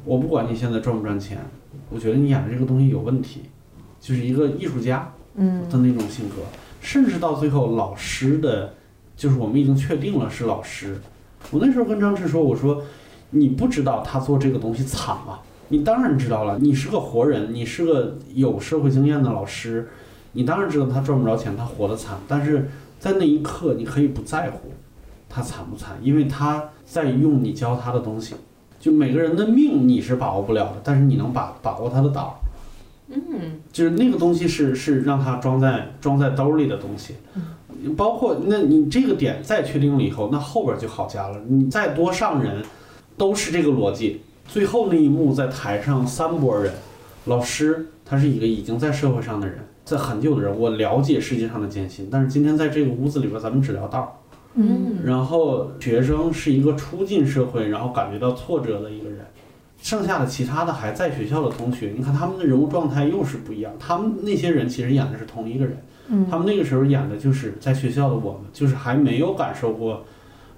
[0.05, 1.39] 我不管你现在赚不赚钱，
[1.89, 3.41] 我觉得你演的这个东西有问题，
[3.99, 6.35] 就是一个艺术家嗯的那种性格，
[6.79, 8.73] 甚至到最后老师的，
[9.17, 11.01] 就是我们已经确定了是老师。
[11.51, 12.81] 我那时候跟张弛说，我说
[13.31, 15.39] 你不知道他做这个东西惨吗？
[15.69, 19.89] 你当然知道了，你是个活人，你是个有社会经验的老师，
[20.33, 22.19] 你当然知道他赚不着钱，他活得惨。
[22.27, 24.71] 但是在那一刻，你可以不在乎
[25.27, 28.35] 他惨不惨，因为他在用你教他的东西。
[28.85, 32.39] 就每个人的命你是把握不了的，但是你能把把握他的道。
[33.09, 33.19] 嗯，
[33.71, 37.15] 就是那个东西是是让他装在装在兜里的东西，
[37.97, 41.41] 包括那你这个点再确定了以后，那后边就好加了。
[41.47, 42.63] 你再多上人，
[43.17, 44.21] 都是这个逻辑。
[44.47, 46.71] 最后那一幕在台上三拨人，
[47.25, 54.21] 老师他是一个已经在社会上的人，在很久的人，我了解世界上的艰辛，但是今天在这个屋子里边，咱们只聊道。
[54.55, 54.97] 嗯。
[55.03, 59.25] 然后学生是一个初进社会，然后感觉到挫折的一个人，
[59.81, 63.73] 剩下的其他的还在学校的同学，你看他们的人物状态又是不一样。
[63.79, 65.77] 他们那些人其实演的是同一个人，
[66.09, 66.27] 嗯。
[66.29, 70.03] 他们那个时候演的就是在学校的我们，就是还没有感受过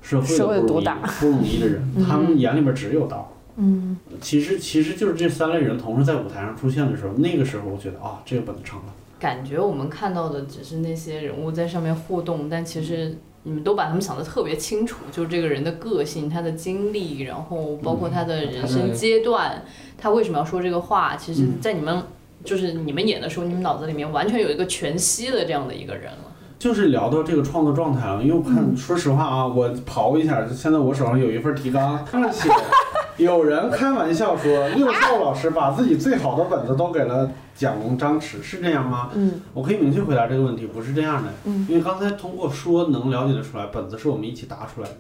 [0.01, 0.86] 社会的社会不容易
[1.19, 3.33] 不容易的人， 他们眼里边只有道。
[3.57, 3.97] 嗯。
[4.21, 8.86] 其实其实就是这三类人同时在舞台上出现的时候，那个时候我觉得啊，这个本子成了。
[9.19, 19.63] 感觉我们看到的只是那些人物在上面互动，但其实你们都把他们想得特别清楚，就是这个人的个性、他的经历，然后包括他的人生阶段，
[19.97, 22.03] 他为什么要说这个话，其实，在你们
[22.43, 26.33] 就是你们演的时候，你们脑子里面完全有一个全息的这样的一个人了。
[26.60, 32.49] 就是聊到这个创作状态了，因为我看，说实话啊，我刨一下，现在我手上有一份提纲，上面写，
[33.23, 39.09] 有人开玩笑说六少老师把自己最好的本子都给了蒋龙、张弛，是这样吗？
[39.15, 41.29] 嗯，我可以明确回答这个问题，不是这样的。
[41.45, 44.99] 嗯，因为刚才通过说能了解得出来，本子是我们一起答出来的，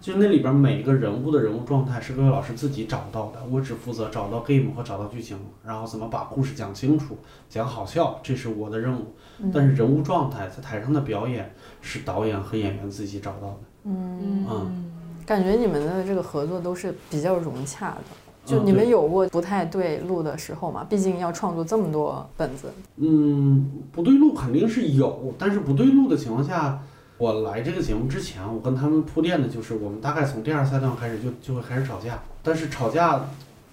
[0.00, 7.18] 就那里边每一个人物的人物状态是各位老师自己找到的，我只负责找到 game 和找到剧情，然后怎么把故事讲清楚、
[7.50, 9.14] 讲好笑，这是我的任务。
[9.52, 13.58] 但是人物状态在台上的表演是导演和演员自己找到的。
[13.84, 14.84] 嗯嗯
[15.24, 18.27] 感觉你们的这个合作都是比较融洽的。
[18.48, 20.86] 就嗯你们有过不太对路的时候吗？
[20.88, 22.72] 毕竟要创作这么多本子。
[22.96, 26.80] 嗯，不对路肯定是有，但是不对路的情况下，
[27.18, 33.20] 我来这个节目之前，我跟他们铺垫的就是，我们大概从第二赛段开始就就会开始吵架，但是吵架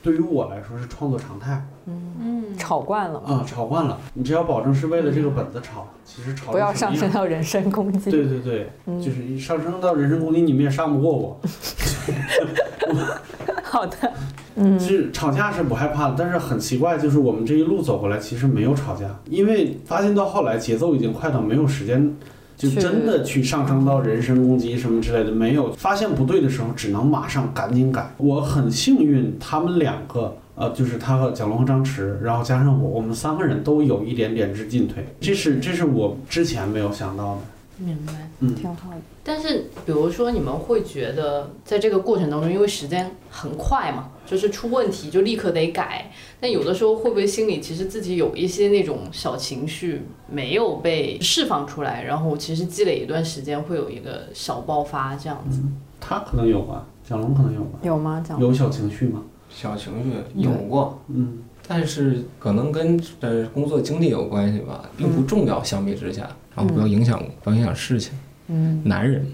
[0.04, 8.12] 对于我来说是创作常态嗯嗯，吵惯了嘛，啊，吵惯了，你只要保证是为了这个本子吵，其实吵不要上升到人身攻击。
[8.12, 11.40] 对对对，嗯就是一上升到人身攻击，你们也上不过我。
[13.64, 14.14] 好的，
[14.56, 14.80] 嗯。
[14.80, 15.64] 其实吵架是。
[15.64, 16.38] 不害怕的，但是。
[16.38, 17.18] 很奇怪，就是。
[17.18, 22.16] 我们这一路走过来，其实没有吵架，因为发现到后来节奏已经快到没有时间，
[22.56, 25.72] 就真的去上升到人身攻击什么之类的，没有。
[25.74, 28.14] 发现不对的时候，只能马上赶紧改。
[28.18, 30.36] 我很幸运，他们两个。
[30.56, 30.98] 呃，就是。
[30.98, 35.60] 他和蒋龙和张弛，然后加上我，我们三个人都有一点点之进退，这是。
[35.60, 35.84] 这是。
[35.84, 37.42] 我之前没有想到的。
[37.78, 38.14] 明白。
[38.40, 38.98] 嗯挺好的。
[39.24, 46.12] 但是，比如说，你们会觉得在这个过程当中，因为时间很快嘛，就是出问题就立刻得改。
[46.40, 55.60] 但有的时候会不会心里其实自己有一些那种小情绪没有被释放出来，然后其实积累一段时间会有一个小爆发这样子？
[56.00, 58.24] 他可能有吧，蒋龙可能有吧，有吗？
[58.28, 59.24] 蒋有小情绪吗？
[59.50, 65.64] 小情绪有过，嗯，但是可能跟呃工作经历有关系吧，并不重要。
[65.64, 66.22] 相比之下，
[66.56, 68.14] 然后不要影响，不要影响事情。
[68.48, 69.26] 嗯，男人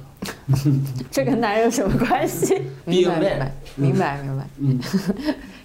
[1.12, 2.62] 这跟男人有什么关系？
[2.86, 4.48] 明白明白明白明白。
[4.60, 4.80] 嗯，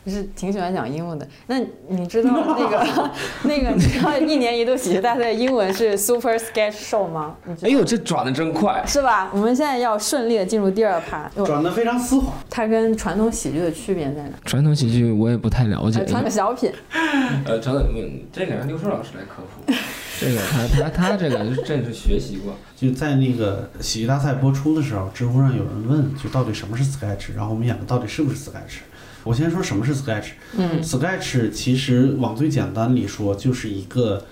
[0.06, 1.26] 你是挺喜欢讲英文的。
[1.48, 3.10] 那你知道那个
[3.42, 7.34] 那个你知道一年一度喜剧大赛英文是 Super Sketch Show 吗？
[7.62, 8.84] 哎呦，这转的真快！
[8.86, 9.28] 是吧？
[9.32, 11.28] 我们现在要顺利的进入第二趴。
[11.44, 12.32] 转的非常丝滑。
[12.48, 14.30] 它跟传统喜剧的区别在哪？
[14.44, 16.70] 传统喜剧我也不太了解呃，传统小品。
[17.44, 19.72] 呃，传统嗯，这个让刘硕老师来科普。
[20.20, 22.54] 这个他他他这个真是学习过。
[22.76, 28.78] 就在那个喜剧大赛播出的时候，知乎上有人问，就到底什么是 sketch，然后我们演的到底是不是 sketch。
[29.26, 30.28] 我先说什么是 sketch。
[30.56, 34.24] 嗯 sketch 其实往最简单里说，就是一个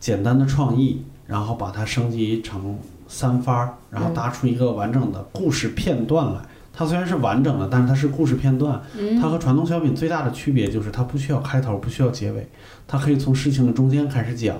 [0.00, 6.40] 简单的创意，然后把它升级成三番儿，然后搭出一个完整的故事片段来。
[6.72, 8.80] 它虽然是完整的，但是它是故事片段。
[9.20, 12.48] 它和传统小品最大的区别就是它不需要开头，不需要结尾，
[12.88, 14.56] 它可以从事情的中间开始讲，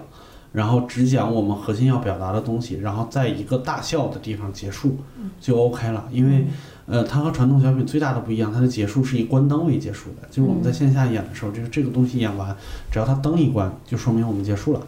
[0.53, 4.99] 然后只讲我们核心要表达的东西，然后在一个大笑的地方结束，
[5.41, 6.09] 就 OK 了。
[6.11, 6.47] 因为
[6.91, 12.55] 呃，它和传统小品最大的不一样，它的结束是以关灯为结束的，就是我们在线下演的时候，就是这个东西演完，
[12.91, 14.81] 只要它灯一关，就说明我们结束了。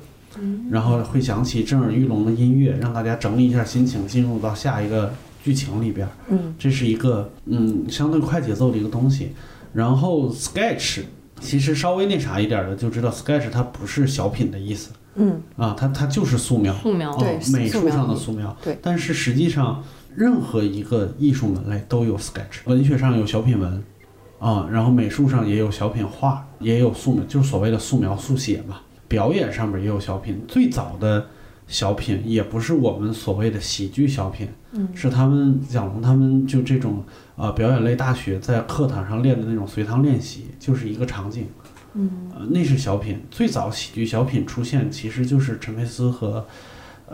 [0.70, 5.12] 然后会响起震耳欲聋的音乐，让大家整理一下心情，进入到下一个
[5.44, 6.08] 剧情里边。
[6.30, 9.32] 嗯，这是一个嗯相对快节奏的一个东西。
[9.74, 11.02] 然后 sketch
[11.38, 16.74] 其实稍微那啥一点的就知道，sketch 它不是小品的意思嗯，啊，它它就是素描。
[16.76, 18.56] 素描对哦，美术上的素素描。
[18.64, 23.82] 对但是实际上，任何一个艺术门类都有 sketch，文学上有小品文，
[24.38, 28.80] 啊，然后美术上也有小品画，也有素描，就是所谓的素描速写嘛。
[29.08, 31.26] 表演上面也有小品，最早的
[31.66, 37.04] 小品也不是我们所谓的喜剧小品，嗯是他们蒋龙他们就这种
[37.36, 41.46] 呃表演类大学在课堂上练的那种随堂练习，就是一个场景。
[41.94, 43.20] 嗯呃，那是小品。
[43.30, 46.46] 最早喜剧小品出现，其实就是陈佩斯和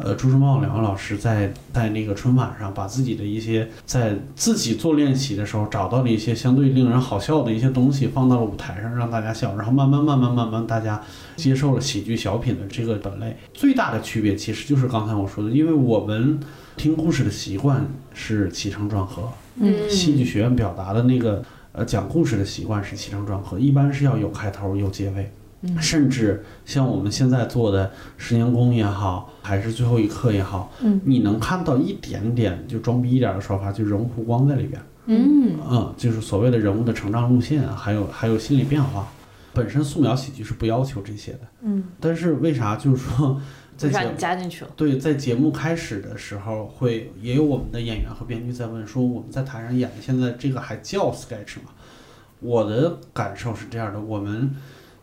[0.02, 11.02] 呃朱时茂两位老师在在那个春晚上，把自己的一些在自己做练习的时候找到的一些相对令人好笑的一些东西，放到了舞台上让大家笑，然后慢慢慢慢慢慢大家
[11.36, 13.36] 接受了喜剧小品的这个本类。
[13.52, 16.38] 最大的区别其实就是刚才我说的，因为我们
[16.76, 19.30] 听故事的习惯是起承转合，
[19.60, 25.32] 嗯戏剧学院表达的那个呃讲故事的习惯是起承转合，一般是要有开头有结尾，
[25.80, 39.08] 甚至像我们现在做的十年功也好，还是最后一刻也好，嗯你能看到一点点就装逼一点的说法，就人物弧光在里边，嗯嗯，就是所谓的人物的成长路线，还有还有心理变化。
[39.54, 43.40] 本身素描喜剧是不要求这些的，嗯但是为啥就是说
[43.76, 44.70] 在节目加进去了。
[44.76, 51.70] 对在节目开始的时候会也有我们的演员和编剧在问说我们在台上演的现在这个还叫 sketch 吗？
[52.40, 54.54] 我的感受是这样的，我们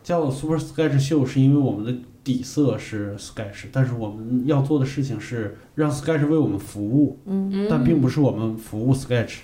[0.06, 1.92] 叫 Super Sketch 秀是因为我们的
[2.22, 9.38] 底色是 sketch，但是我们要做的事情是让 sketch 为我们服务，嗯但并不是我们服务 sketch。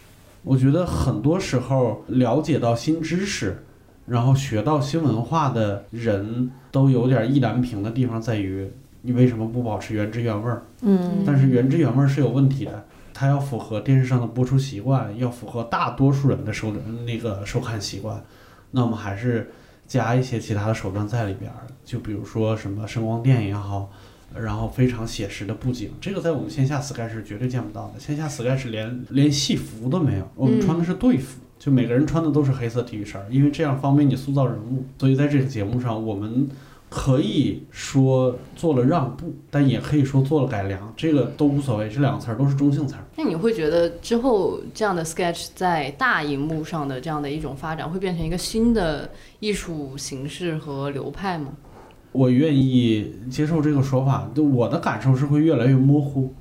[0.45, 3.65] 我觉得很多时候了解到新知识，
[4.07, 8.71] 然后学到新文化的人都有点意难平的地方在于，
[9.01, 10.63] 你为什么不保持原汁原味儿？
[10.83, 16.73] 嗯但是原汁原味儿是有问题的，它要符合电视上的播出习惯，要符合大多数人的收
[17.05, 18.23] 那个收看习惯，
[18.71, 19.51] 那我们还是
[19.93, 21.53] 加一些其他的手段在里边，
[21.85, 23.91] 就比如说什么声光电也好，
[24.35, 31.41] 然后非常写实的布景，这个在我们线下 Sky 是绝对见不到的，线下 Sky 是连连戏服都没有，我们穿的是队服。
[31.59, 34.87] 就每个人穿的都是黑色体育衫，因为这样方便你塑造人物。
[34.99, 36.49] 所以在这个节目上，我们
[36.95, 43.01] 可以说做了让步，但也可以说做了改良，这个都无所谓，这两个词儿都是中性词儿。
[43.17, 49.09] 那你会觉得之后这样的 sketch 在大荧幕上的这样的一种发展，会变成一个新的
[49.41, 51.49] 艺术形式和流派吗？
[52.13, 56.35] 我愿意接受这个说法，就我的感受是会越来越模糊，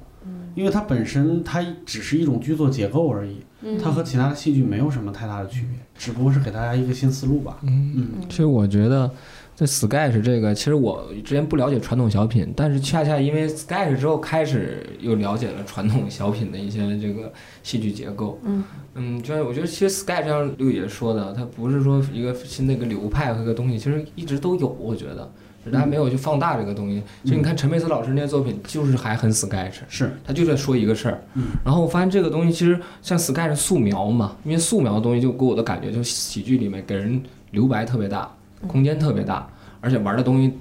[0.53, 3.37] 因为它本身它只是一种剧作结构而已，
[3.81, 7.59] 它和其他的戏剧没有什么太大的区别，只不过是给大家一个新思路吧。
[7.63, 9.09] 嗯其实我觉得，
[9.55, 18.39] 在 sketch 这个，其实我之前不了解传统小品，但是恰恰因为 sketch 之后，开始又了解了传统小品的一些这个戏剧结构。
[18.43, 18.63] 嗯
[18.95, 25.31] 嗯，就是我觉得，其实 sketch 像六爷说的，它不是说一个新的一个流派和一个东西，其实一直都有，我觉得。
[25.63, 38.27] 只是大家没有去放大这个东西，就你看陈佩斯老师那些作品，就是还很 sketch，是，他就在说一个事儿，嗯然后我发现这个东西其实像 sketch 素描嘛，因为素描的东西就给我的感觉，就喜剧里面给人留白特别大，
[38.67, 39.47] 空间特别大，
[39.79, 40.53] 而且玩的东西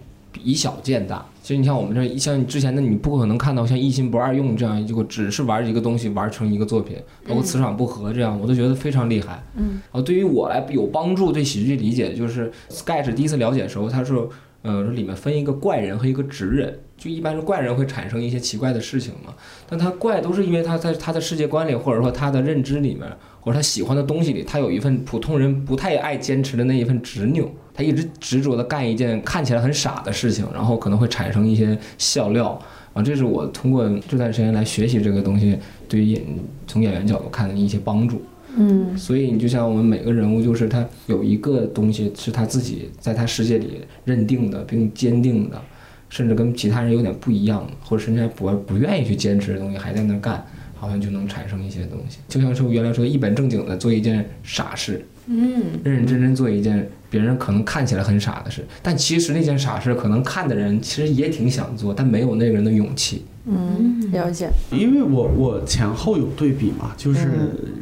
[0.42, 1.24] 以小见大。
[1.42, 9.42] 其实你像我们这，像你之前的，你不可能看到像一心不二用这样一个，只是玩一个东西玩成一个作品，包括磁场不合这样，我都觉得非常厉害。
[9.56, 14.28] 嗯，然后对于我来有帮助，对喜剧理解就是 Sketch 第一次了解的时候，他说。
[14.62, 19.34] 呃，里面分一个怪人和一个直人，就一般是怪人会产生一些奇怪的事情嘛，
[19.66, 32.60] 但他怪都是因为他在他的世界观里，或者说他的认知里面，或者他喜欢的东西里，他有一份普通人不太爱坚持的那一份执拗，他一直执着的干一件看起来很傻的事情，然后可能会产生一些笑料
[32.92, 36.22] 啊，这是我通过这段时间来学习这个东西，对于演
[36.66, 38.20] 从演员角度看的一些帮助。
[38.56, 45.60] 嗯所以你就像我们每个人物，就是他有一个东西是他自己在他世界里认定的，并坚定的，
[46.08, 52.18] 甚至跟其他人有点不一样，或者甚至还不不愿意去坚持的东西，还在那干，好像就能产生一些东西。
[52.28, 63.22] 就像是我原来说一本正经的做一件傻事，嗯，认认真真做一件别人可能看起来很傻的事，但其实那件傻事可能看的人其实也挺想做，但没有那个人的勇气。
[63.46, 64.50] 嗯，了解。
[64.70, 67.28] 因为我我前后有对比嘛，就是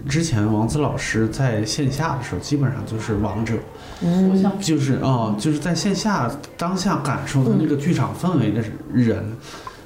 [0.08, 3.54] 之前王子老师在线下的时候，基本上就是王者，
[4.02, 4.40] 嗯。
[4.60, 9.24] 就是啊、就是在线下当下感受的那个剧场氛围的人，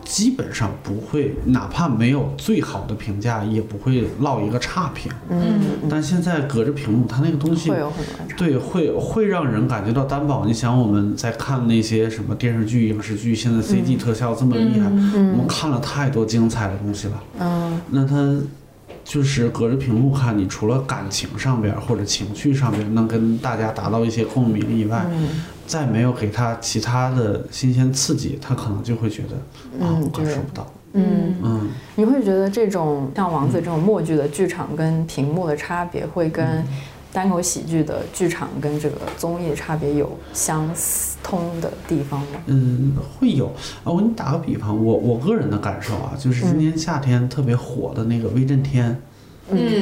[0.04, 5.10] 基本上不会，哪怕没有最好的评价，也不会落一个差评。
[5.28, 8.36] 嗯，但现在隔着屏幕，它那个东西会有很多。
[8.36, 10.44] 对，会会让人感觉到单薄。
[10.44, 17.22] 你想，我们在看那些什么电视剧、影视剧，现在 CG 特效这么厉害，我们看了太多精彩的东西了。
[17.40, 18.40] 嗯那它
[19.04, 25.04] 就是隔着屏幕看，你除了感情上边儿或者情绪上边能跟大家达到一些共鸣以外，
[25.72, 30.70] 再没有给他其他的新鲜刺激，他可能就会觉得啊，感受不到。
[30.92, 36.62] 嗯，嗯，你会觉得这种像王子这种默剧的剧场跟屏幕的差别，会跟
[37.10, 42.42] 单口喜剧的剧场跟这个综艺的差别有相似通的地方吗？
[42.48, 43.86] 嗯，会有啊。
[43.86, 48.90] 我给你打个比方，我我个人的感受啊，就是今年夏天特别火的那个威震天。
[48.90, 48.96] 嗯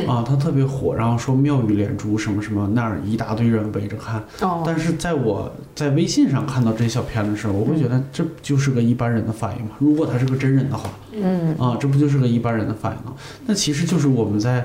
[0.06, 9.72] 啊，他特别火，然后说妙语连珠什么什么那儿一大堆人围着看，哦，但是在我在微信上看到这小片的时候，我会觉得这就是个一般人的反应嘛？
[9.78, 11.54] 如果他是个真人的话，嗯。
[11.58, 13.14] 啊，这不就是个一般人的反应吗？
[13.46, 14.64] 那其实就是我们在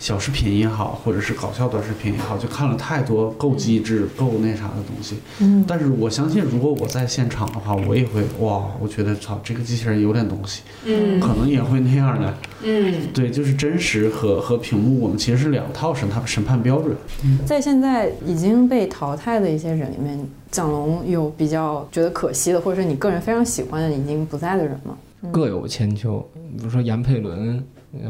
[0.00, 5.16] 小视频也好，或者是搞笑短视频也好，就看了太多够机智、够那啥的东西。
[5.40, 12.34] 嗯但是我相信，如果我在现场的话，我也会哇，我觉得操，这个机器人有点东西，嗯可能也会那样的。
[12.64, 16.96] 嗯对，就是真实和和屏幕，我们其实是两套审判审判标准。
[17.44, 20.18] 在现在已经被淘汰的一些人里面，
[20.50, 24.96] 蒋龙有比较觉得可惜的，或者是你个人非常喜欢的已经不在的人吗？
[25.30, 26.26] 各有千秋。
[26.56, 27.64] 比如说杨佩伦，嗯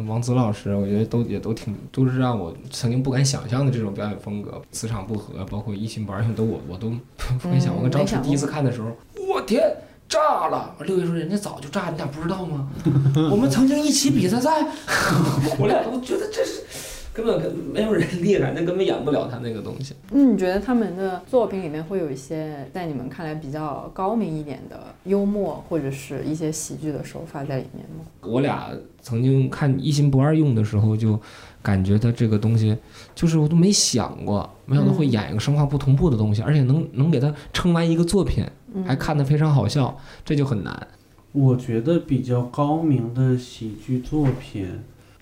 [0.06, 6.90] 王子老师，我觉得都也都挺都是让我曾经不敢想象的这种表演风格，磁场不合，包括一心不二用都我我都
[7.38, 7.74] 不敢想。
[7.74, 8.88] 我跟张弛第一次看的时候，
[9.32, 9.62] 我天！
[10.08, 10.74] 炸了！
[10.80, 12.68] 六爷说：“人家早就炸，你俩不知道吗？
[13.30, 14.50] 我们曾经一起比赛赛，
[15.56, 16.64] 我俩都觉得这是
[17.20, 28.04] 根本没有人厉害，那根本演不了他那个东西。”那，你觉得他们的作品里面会有一些在你们看来比较高明一点的幽默或者是一些喜剧的手法在里面吗？
[28.22, 28.70] 我俩
[29.02, 31.18] 曾经看一心不二用的时候，就
[31.62, 32.76] 感觉他这个东西，
[33.14, 38.44] 就是我都没想过，没想到会演一个生化不同步的东西，而且能能给他撑完一个作品。
[38.86, 40.86] 还看得非常好笑，这就很难。
[41.32, 44.64] 我觉得比较高明的喜剧作品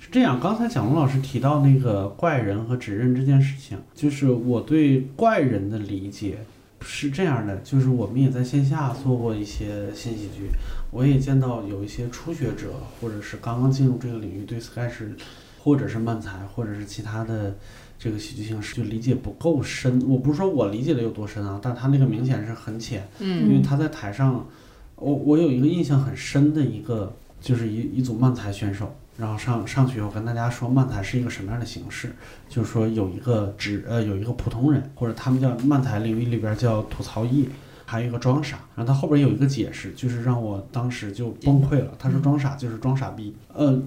[0.08, 0.40] 是这样。
[0.40, 6.38] 刚才蒋龙老师提到那个怪人和指认这件事情，就是我对怪人的理解
[6.80, 10.48] 是这样的：就是我们也在线下做过一些新喜剧，
[10.90, 15.10] 我也见到有一些初学者或者是刚刚进入这个领域对 sketch
[15.58, 17.54] 或者是漫才或者是其他的。
[18.00, 24.46] 这个喜剧形式就理解不够深，我不是说我理解的有多深啊，但他那个明显是很浅，嗯，因为他在台上，
[24.94, 32.14] 我我有一个印象很深的一个，就是一一组漫才选手，然后上上去以后跟大家说漫才是一个什么样的形式，
[32.48, 37.50] 就是说有一个只呃有一个普通人，或者他们叫漫才领域里边叫吐槽艺。
[37.90, 41.90] 还有一个装傻，然后他后边有一个解释，就是让我当时就崩溃了。
[41.98, 43.80] 他说装傻就是装傻逼，呃，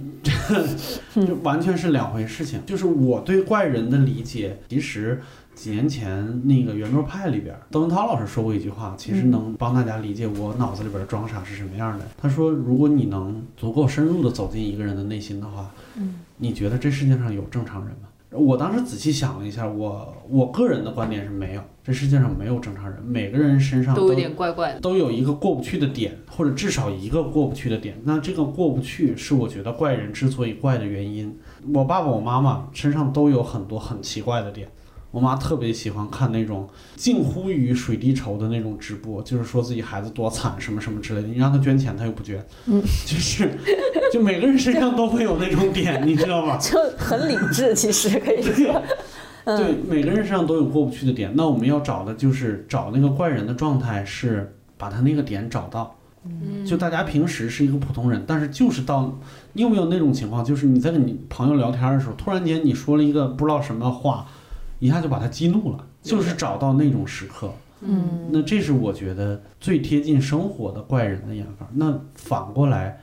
[1.14, 2.60] 就完全是两回事情。
[2.66, 5.22] 就是我对怪人的理解，其实
[5.62, 12.06] 几年前那个圆桌派里边，窦文涛老师说过一句话，其实能帮大家理解我脑子里边的装傻是什么样的。
[12.18, 18.08] 他说，如果你能足够深入的走进一个人的内心的话，嗯，你觉得这世界上有正常人吗？
[18.32, 28.02] 我当时仔细想了一下，我我个人的观点是没有，这世界上没有正常人，每个人身上都有点怪怪的，都有一个过不去的点，或者至少一个过不去的点。
[28.04, 31.38] 那这个过不去是我觉得怪人之所以怪的原因。
[31.72, 34.68] 我爸爸、我妈妈身上都有很多很奇怪的点。
[35.12, 41.28] 我妈特别喜欢看那种近乎于水滴筹的那种直播，就是说自己孩子多惨什么什么之类的。
[41.28, 43.52] 你让他捐钱，他又不捐，嗯，就是，
[44.14, 46.58] 就每个人身上都会有那种点，你知道吗？
[46.58, 48.82] 就很理智，其实可以说，
[49.44, 51.34] 对，每个人身上都有过不去的点。
[51.36, 55.94] 那我们要找的就是找那个怪人的状态，是把他那个点找到。
[56.24, 59.20] 嗯，就大家平时是一个普通人，但是就是到
[59.52, 64.26] 你有没有那种情况，就是你在跟你朋友聊天的时候，突然间你说了一个不知道什么话。
[64.82, 67.54] 一下就把他激怒了，就是找到那种时刻。
[67.82, 71.68] 嗯，那这是我觉得最贴近生活的怪人的演法。
[71.74, 73.00] 那反过来，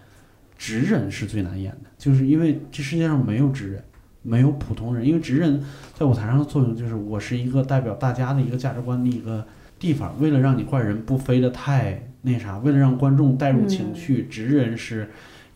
[0.58, 3.82] 直人是最难演的，就是因为这世界上没有直人，
[4.22, 5.06] 没有普通人。
[5.06, 5.62] 因为直人
[5.94, 9.46] 在舞台上的作用就是我是一个代表大家的一个价值观的一个
[9.78, 10.20] 地方。
[10.20, 15.08] 为了让你怪人不飞得太那啥，为了让观众带入情绪，直人是。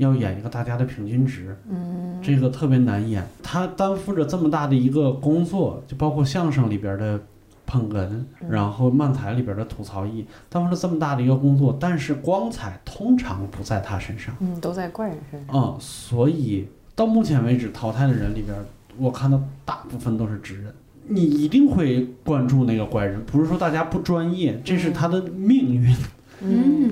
[0.03, 3.27] 要演一个大家的平均值，嗯，这个特别难演。
[3.43, 7.21] 他担负着这么大的一个工作，就包括相声里边的
[7.65, 8.09] 捧哏，
[8.49, 15.57] 然后漫才里边的吐槽艺，担负着这么大的一个工作，但是光彩通常不在他身上，嗯，都在怪人身上。
[15.57, 18.55] 嗯，所以到目前为止淘汰的人里边，
[18.99, 20.75] 我看到大部分都是直人。
[21.09, 25.91] 你一定会关注那个怪人，不是说大家不专业，这是他的命运。
[25.91, 25.97] 嗯，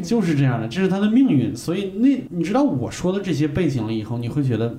[0.03, 1.55] 就是这样的，这是他的命运。
[1.55, 4.79] 所以那你知道我说的这些背景了以后，你会觉得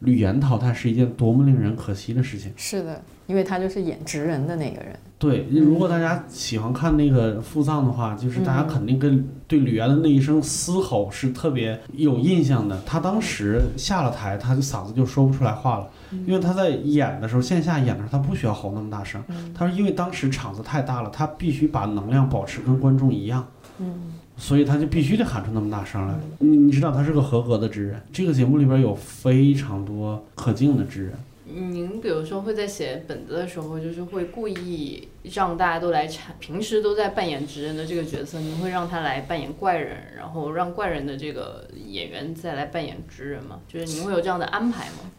[0.00, 2.52] 吕岩淘汰是一件多么令人可惜的事情。
[2.56, 4.96] 是的，因为他就是演直人的那个人。
[5.18, 12.80] 对，如果大家喜欢看那个付藏的话，就是大家肯定跟对吕岩的那一声嘶吼是特别有印象的。
[12.86, 15.90] 他当时下了台，他就嗓子就说不出来话了，
[16.24, 19.20] 因为他在演的时候，线下演的时候，他不需要吼那么大声。
[19.52, 23.44] 他说，因为当时场子太大了，他必须把能量保持跟观众一样。
[23.78, 26.14] 嗯，所以他就必须得喊出那么大声来。
[26.40, 31.14] 你你知道他是个合格的职人，这个节目里边有非常多可敬的职人。
[31.50, 43.60] 您比如说会在写本子的时候，就是会故意让大家都来产，平时都在扮演职人的这个角色，您会让他来扮演怪人，然后让怪人的这个演员再来扮演职人吗？
[43.66, 45.10] 就是您会有这样的安排吗？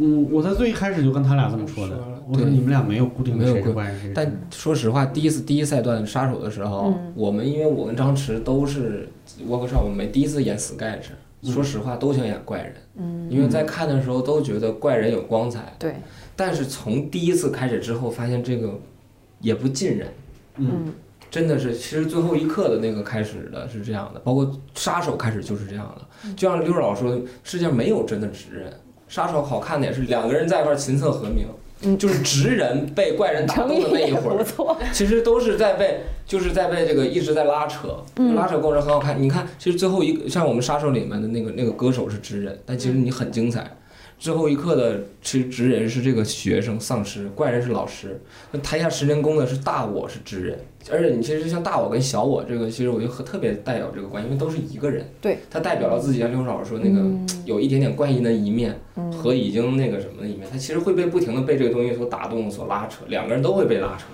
[0.00, 4.12] 嗯，我在最一开始就跟他俩这么说的，我说你们俩没有固定的谁是怪人谁。
[4.14, 9.08] 但说实话，第一次第一赛段杀手的时候，我们因为我跟张弛都是
[9.48, 11.06] workshop，我们第一次演 sketch，
[11.42, 15.94] 说实话都想演怪人，嗯，因为在看的时候都觉得怪人有光彩，对。
[16.36, 18.78] 但是从第一次开始之后，发现这个
[19.40, 20.08] 也不尽然，
[20.58, 20.92] 嗯，
[21.28, 28.72] 真的是，其实最后一刻的那个开始的是这样的，包括杀手开始就是这样的，就像刘老说，世界上没有真的直人。
[29.08, 34.44] 杀手好看的也是两个人在一块琴瑟和鸣，就是直人被怪人打动的那一会儿，
[34.92, 38.04] 其实都是在被就是在被这个一直在拉扯，
[38.36, 39.20] 拉扯过程很好看。
[39.20, 43.77] 你看，其实最后一个像我们杀手里面的那个那个歌手是直人，但其实你很精彩。
[44.18, 50.58] 最后一刻的其实职人是这个学生丧尸，怪人是老师，那台下十年功的是大我是职人，
[50.90, 57.08] 而且你其实像大我跟小我这个，其实我觉得和特别代表这个关系，因为都是一个人，对，他代表了自己，像刘老师说那个
[57.44, 58.76] 有一点点怪异的一面
[59.12, 64.04] 和已经那个什么的一面，他其实会被不停的被这个东西所打动、所拉扯，两个人都会被拉扯。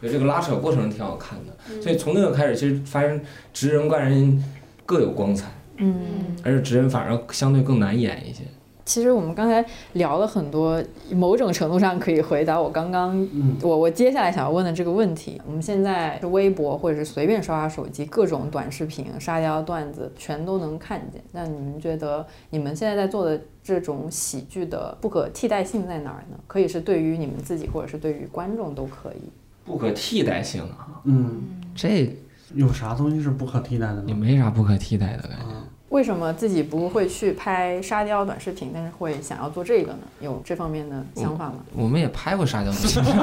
[0.00, 3.20] 就这个拉扯过程挺好看的，所以从那个开始，其实发现
[3.52, 4.44] 职人怪人
[4.86, 5.48] 各有光彩，
[5.78, 5.96] 嗯，
[6.44, 8.44] 而且职人反而相对更难演一些。
[8.88, 9.62] 其实我们刚才
[9.92, 15.38] 聊了很多，某种程度上可以回答我刚刚嗯我我接下来想要问的这个问题。
[15.46, 21.22] 我们现在是微博或者是随便刷刷手机，各种短视频、沙雕段子全都能看见。
[21.32, 26.38] 那你们觉得你们现在在做的这种喜剧的不可替代性在哪儿呢？
[26.46, 29.30] 可以是对于你们自己，或者是对于观众都可以。
[29.66, 31.42] 不可替代性啊，嗯，
[31.74, 32.16] 这
[32.54, 34.14] 有啥东西是不可替代的呢也？
[34.14, 35.54] 没啥不可替代的感觉。
[35.90, 39.98] 为什么自己不会去拍沙雕短视频，但是会想要做这个呢？
[40.20, 41.56] 有这方面的想法吗？
[41.74, 43.14] 我们也拍过沙雕短视频，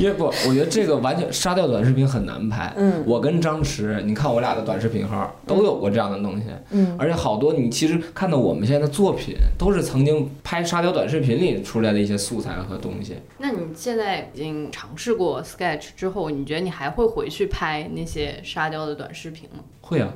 [0.00, 2.72] 因为不，我觉得这个完全沙雕短视频很难拍。
[2.76, 13.14] 嗯我跟张弛，你看我俩的短视频号都有过这样的东西，嗯而且好多你其实看到我们现在的作品，都是曾经拍沙雕短视频里出来的一些素材和东西。
[13.38, 19.60] 那你现在已经尝试过 Sketch 之后，你觉得你还会回去拍那些沙雕的短视频吗？
[19.80, 20.12] 会啊，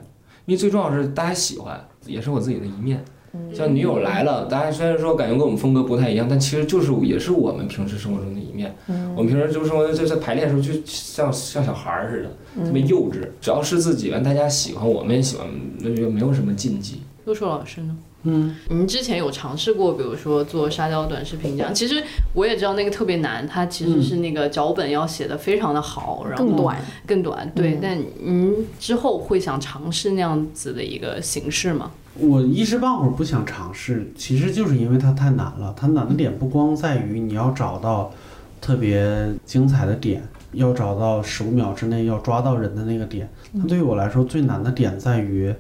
[0.47, 3.05] 因为最重要是大家喜欢，也是我自己的一面。
[3.35, 8.77] 嗯像女友来了，大家虽然说感觉跟我们风格不太一样，但其实就是也是我们平时生活中的一面。
[8.89, 13.27] 嗯我们平时就是生活在在排练的时候，就像像小孩儿似的，特别幼稚。
[13.41, 15.47] 只要是自己，完大家喜欢，我们也喜欢，
[15.79, 17.01] 那就没有什么禁忌。
[17.25, 17.97] 陆硕老师呢？
[18.25, 21.75] 嗯，您之前有尝试过，比如说做沙雕短视频这样？
[21.75, 22.03] 其实
[22.35, 26.79] 我也知道那个特别难，它其实是那个脚本要写的非常的好，然后更短。
[27.07, 27.53] 更短。
[27.55, 31.91] 对，嗯但您之后会想尝试那样子的一个形式吗？
[32.15, 35.75] 我一时半会儿不想尝试，其实就是因为它太难了。
[35.77, 38.13] 它难的点不光在于你要找到
[38.61, 43.29] 特别精彩的点，要找到十五秒之内要抓到人的那个点。
[43.59, 45.53] 它对于我来说最难的点在于，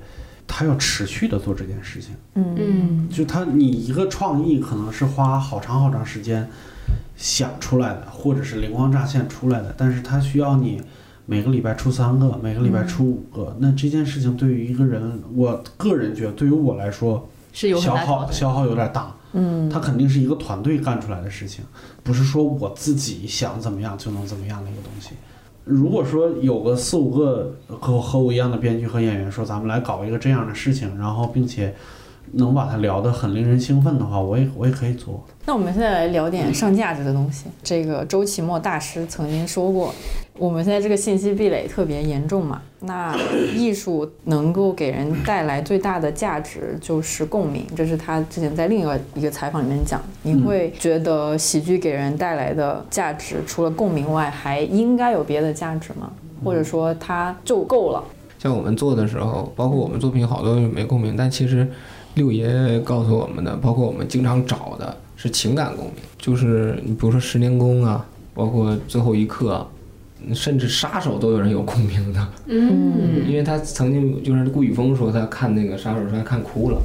[0.55, 2.15] 它要持续的做这件事情。
[2.35, 6.47] 嗯嗯就他你一个创意可能是花好长好长时间
[7.17, 10.83] 想出来的，或者是灵光乍现出来的，但是他需要你
[11.25, 13.57] 每个礼拜出三个，每个礼拜出五个。
[13.61, 17.97] 那这件事情对于一个人，我个人觉得对于我来说，是有消。
[17.97, 19.11] 耗消耗有点大。
[19.35, 21.65] 嗯它肯定是一个团队干出来的事情，
[22.03, 25.13] 不是说我自己想怎么样就能怎么样的一个东西。
[25.65, 31.75] 如果说有个四五个和和我一样的编剧和演员说咱们来搞一个这样的事情，然后并且
[32.33, 35.25] 能把它聊得很令人兴奋的话，我也我也可以做。
[35.47, 37.47] 那我们现在来聊点上价值的东西。
[37.63, 39.95] 这个周奇墨大师曾经说过，
[40.39, 43.15] 我们现在这个信息壁垒特别严重嘛，那
[43.55, 50.01] 艺术能够给人带来最大的价值就是共鸣，这是他之前在另一个一个采访里面讲。
[50.23, 56.11] 你会觉得喜剧给人带来的价值除了共鸣外，还应该有别的价值吗？
[56.45, 58.03] 或者说它就够了？
[58.39, 61.71] 像我们做的时候，包括我们作品好多没共鸣，但其实
[62.15, 68.05] 六爷告诉我们的，包括我们经常找的是情感共鸣，就是你比如说十年功啊，
[68.35, 69.69] 包括最后一刻啊，
[70.35, 76.81] 甚至杀手都有人有共鸣的，嗯因为他曾经就是顾宇峰说他看那个杀手说他看哭了，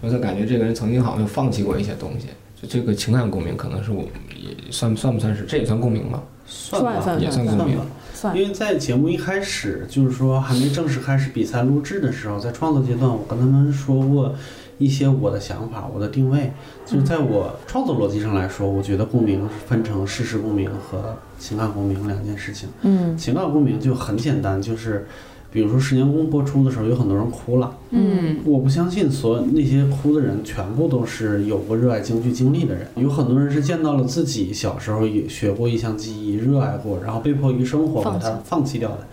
[0.00, 2.26] 说他感觉这个人曾经好像放弃过一些东西，
[2.60, 4.02] 就这个情感共鸣可能是我
[4.34, 6.22] 也算算不算是这也算共鸣吧？
[6.46, 7.78] 算吧，也算共鸣。
[8.12, 14.34] 算因为在节目一开始，就是说还没正式开始比赛录制的时候，在创作阶段，我跟他们说过
[14.80, 16.50] 一些我的想法、我的定位。
[16.84, 22.68] 就是在我创作逻辑上来说，我觉得共鸣分成事实共鸣和情感共鸣两件事情。
[22.82, 25.06] 嗯情感共鸣就很简单，就是
[25.52, 27.76] 比如说《十年功》播出的时候，有很多人哭了。
[27.90, 39.06] 嗯我不相信所有那些哭的人全部都是有过热爱京剧经历的人，有很多人是见到了自己小时候也学过一项技艺，热爱过，然后被迫于生活把它放弃掉的。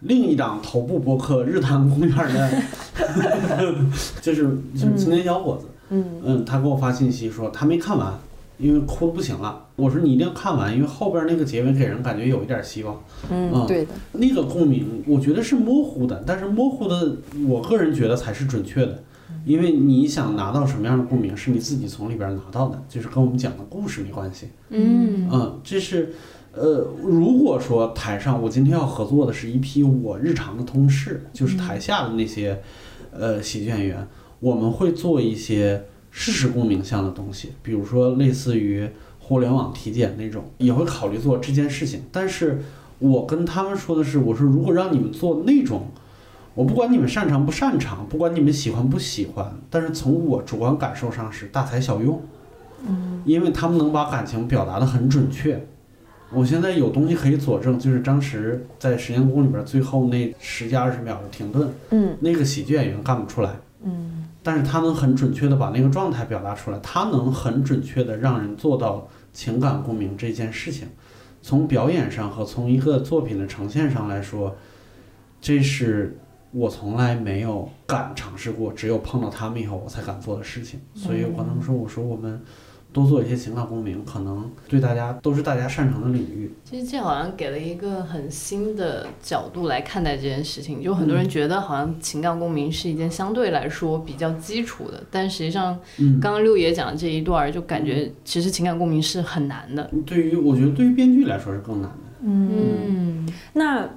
[0.00, 2.50] 另一档头部播客《日坛公园》的
[4.20, 8.12] 就是就是青年小伙子，嗯嗯，他给我发信息说他没看完，
[8.58, 9.64] 因为哭的不行了。
[9.76, 13.00] 我说你一定要看完，因为后边那个结尾给人感觉有一点希望。
[13.30, 17.16] 嗯，对的，那个共鸣，我觉得是模糊的，但是模糊的，
[17.48, 19.02] 我个人觉得才是准确的，
[19.44, 24.48] 因为你想拿到什么样的共鸣，是你自己从里边拿到的，就是跟我们讲的故事没关系。
[24.70, 26.12] 嗯嗯，这是，
[26.52, 32.60] 呃，如果说台上我今天要合作的是一批我日常的同事，就是台下的那些，
[33.12, 34.08] 呃，喜剧演员，
[34.40, 38.88] 我们会做一些事实共鸣向的东西，比如说类似于
[39.20, 42.02] 互联网体检那种，也会考虑做这件事情。
[42.10, 42.60] 但是
[42.98, 45.88] 我跟他们说的是，我说如果让你们做那种
[46.54, 52.20] 我不管你们擅长不擅长，不管你们喜欢不喜欢，但是从我主观感受上是大材小用。
[52.84, 55.64] 嗯，因为他们能把感情表达的很准确。
[56.30, 63.54] 我现在有东西可以佐证，就是当时在《时间宫》里边最后那十几二十秒的停顿，嗯那个喜剧演员干不出来。
[63.82, 70.88] 嗯但是他能很准确的把那个状态表达出来，他能很准确的让人做到情感共鸣这件事情。
[71.42, 74.56] 从表演上和从一个作品的呈现上来说，
[75.40, 76.16] 这是
[76.50, 80.80] 我从来没有敢尝试过，只有碰到他们以后我才敢做的事情。
[80.94, 82.40] 所以我跟他们说，我说我们
[82.92, 86.50] 多做一些情感共鸣，可能对大家都是大家擅长的领域。
[86.64, 99.88] 其实这好像给了一个很新的角度来看待这件事情，就很多人觉得好像情感共鸣是一件相对来说比较基础的，但实际上嗯，刚刚六爷讲的这一段儿，就感觉其实情感共鸣是很难的。
[100.04, 101.96] 对于我觉得对于编剧来说是更难的。
[102.22, 102.48] 嗯。
[102.50, 103.88] 嗯，那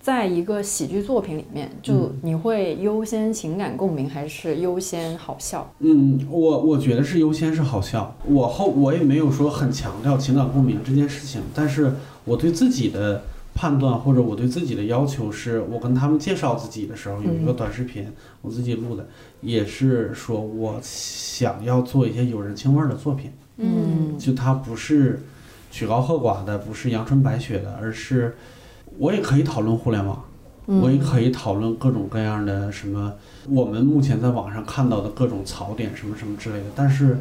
[0.00, 5.70] 在一个喜剧作品里面，就你会优先情感共鸣，还是优先好笑？
[5.80, 8.16] 嗯，我我觉得是优先是好笑。
[8.24, 11.92] 我后我也没有说很强调情感共鸣这件事情，但是
[12.24, 13.22] 我对自己的
[13.54, 18.06] 判断或者我对自己的要求是，我跟他们介绍自己的时候有一个短视频，
[18.40, 19.06] 我自己录的，
[19.42, 25.20] 也是说我想要做一些有人情味儿的作品，嗯就它不是
[25.70, 28.34] 曲高和寡的，不是阳春白雪的，而是
[29.00, 30.16] 我也可以讨论互联网。
[30.66, 33.12] 嗯我也可以讨论各种各样的什么，
[33.48, 36.66] 我们目前在网上看到的各种槽点什么什么之类的。
[36.76, 37.18] 但是，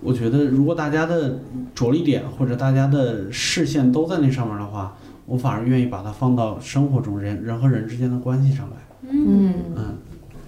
[0.00, 1.38] 我觉得如果大家的
[1.74, 4.96] 着力点或者大家的视线都在那上面的话，
[5.26, 8.76] 我反而愿意把它放到生活中人人和人之间的关系上来。
[9.02, 9.94] 嗯，嗯，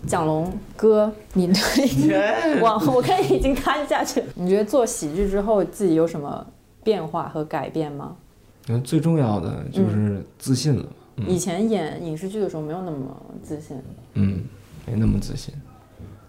[0.06, 4.26] 蒋龙哥，你对 往我看已经看下去了。
[4.36, 6.46] 你觉得做喜剧之后自己有什么
[6.82, 8.16] 变化和改变吗？
[8.78, 10.86] 最重要的就是自信了。
[11.16, 13.76] 嗯以前演影视剧的时候没有那么自信。
[14.14, 14.40] 嗯，
[14.86, 15.54] 没那么自信，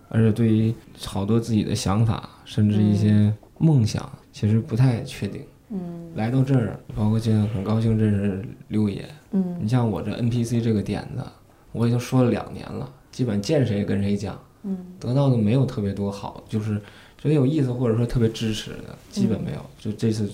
[0.10, 0.74] 而且对于
[1.06, 5.42] 好多自己的想法，甚至一些梦想，其实不太确定。
[5.70, 9.06] 嗯来到这儿，包括今天很高兴认识六爷。
[9.32, 11.24] 嗯你像我这 NPC 这个点子，
[11.72, 16.76] 我已经说了两年了，基本见谁跟谁讲，嗯得到的没有特别多好，就是
[17.18, 19.66] 觉得有意思或者说特别支持的，基本没有。
[19.80, 20.30] 就这次，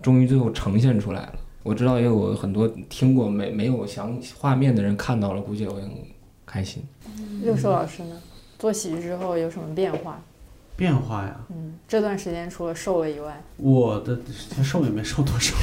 [0.00, 1.34] 终于最后呈现出来了。
[1.62, 5.90] 我知道也有很多听过没没有想画面的人看到了，估计也会很
[6.46, 6.82] 开心。
[7.42, 8.16] 六叔老师呢？
[8.58, 10.20] 做喜剧之后有什么变化？
[10.76, 14.18] 变化呀，嗯，这段时间除了瘦了以外，我的
[14.62, 15.54] 瘦也没瘦多少，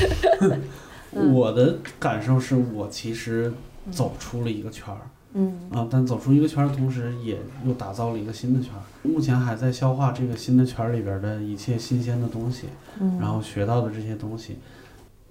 [1.34, 3.52] 我的感受是我其实
[3.92, 5.00] 走出了一个圈儿。
[5.38, 8.84] 嗯啊，但走出一个圈儿的同时，也又打造了一个新的圈儿。
[9.04, 12.68] 目前还在消化这个新的圈儿里边儿的一切新鲜的东西，
[13.00, 14.58] 嗯，然后学到的这些东西，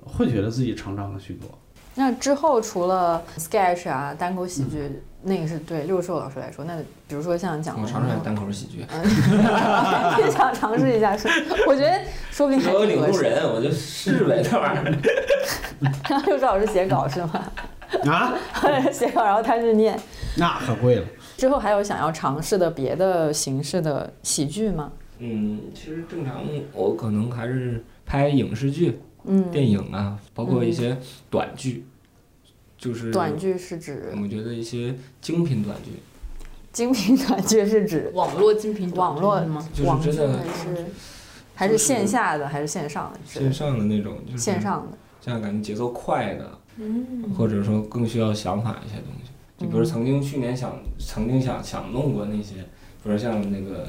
[0.05, 1.49] 会觉得自己成长了许多。
[1.97, 6.77] 那之后除了 sketch 啊、单口喜剧，那个是对六兽老师来说，那
[7.07, 8.79] 比如说像蒋龙我尝尝单口喜剧。
[10.19, 11.29] 也想尝试一下是，
[11.69, 12.01] 我觉得
[12.31, 13.23] 说不定还作为挺合适。
[13.23, 14.99] 领路人，我就试呗，这玩意儿。
[16.11, 17.53] 让六兽老师写稿是吗？
[18.07, 18.35] 啊，
[18.93, 19.97] 写稿，然后他去念。
[20.37, 21.07] 那可贵了。
[21.37, 24.91] 之后还有想要尝试的别的形式的喜剧吗？
[25.21, 26.43] 嗯，其实正常
[26.73, 30.97] 我可能还是拍影视剧、嗯，电影啊，包括一些
[31.31, 31.85] 短剧，
[32.77, 35.93] 就是短剧是指我觉得一些精品短剧，
[36.73, 39.41] 精品短剧是指网络精品短网络
[39.73, 40.01] 剧吗？
[40.03, 40.87] 就是真的还是
[41.55, 43.19] 还是线下的还是线上的？
[43.25, 44.99] 线上的那种，就是线上的。
[45.21, 49.31] 这样感觉节奏快的，嗯，或者说更需要想法一些东西。
[49.57, 52.57] 就比如曾经去年想曾经想想弄过那些，
[53.03, 53.87] 比如像那个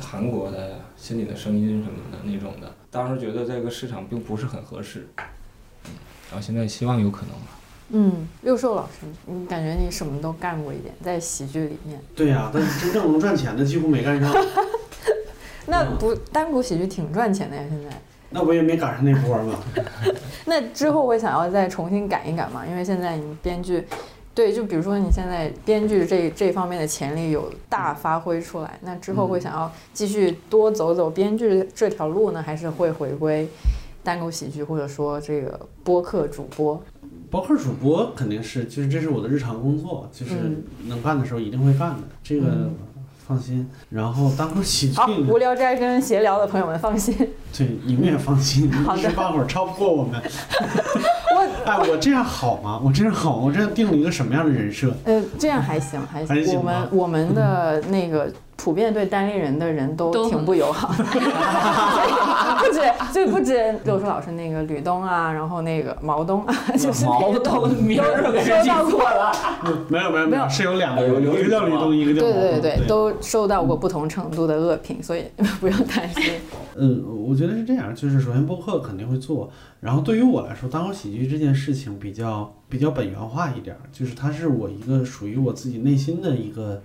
[0.00, 5.08] 韩国的心理的声音什么的那种的，当时觉得这个市场并不是很合适，
[5.84, 5.90] 嗯，
[6.30, 7.58] 然后现在希望有可能吧。
[7.94, 12.00] 嗯，六寿老师，你感觉你什么都干过一点，在喜剧里面。
[12.16, 14.32] 对呀、但是真正能赚钱的几乎没干上，
[15.66, 17.90] 那不单口喜剧挺赚钱的呀，现在。
[18.30, 19.58] 那我也没赶上那波儿嘛。
[20.46, 22.64] 那之后会想要再重新赶一赶吗？
[22.66, 23.86] 因为现在你编剧，
[24.34, 33.46] 对，就比如说你现在编剧这这方面的潜力有大发挥出来，那之后会想要继续多走走编剧这条路呢，还是会回归
[34.02, 36.82] 单口喜剧，或者说这个播客主播？
[37.30, 40.62] 播客主播肯定是，就是这是我的日常工作，就是嗯。
[40.86, 42.74] 能干的时候一定会干的，这个嗯
[43.26, 43.68] 放心。
[43.90, 47.16] 然后当个喜剧好，无聊斋跟闲聊的朋友们放心，
[47.56, 50.20] 对你们也放心，一时半会儿超不过我们。
[51.34, 52.80] 我哎，我这样好吗？
[52.84, 53.44] 我这样好吗？
[53.46, 54.92] 我这样定了一个什么样的人设？
[55.04, 56.00] 呃这样还行。
[56.06, 58.30] 还行我们我们的那个
[58.62, 61.02] 普遍对单立人的人都挺不友好的，
[62.62, 62.80] 不止
[63.12, 69.32] 就不止六叔老师那个吕东啊，然后那个毛东啊，就是毛东名儿都给收到过了。
[69.88, 75.24] 没有没有没有是有两个，有有一个叫吕东，一个叫对毛东对对，都收到过不同程度的恶评，所以
[75.58, 76.34] 不用担心。
[76.76, 79.50] 嗯，我觉得是这样，就是首先播客肯定会做，
[79.80, 86.80] 然后对于我来说，单口喜剧这件事情比较比较本源化一点儿，就是它是我一个属于我自己内心的一个。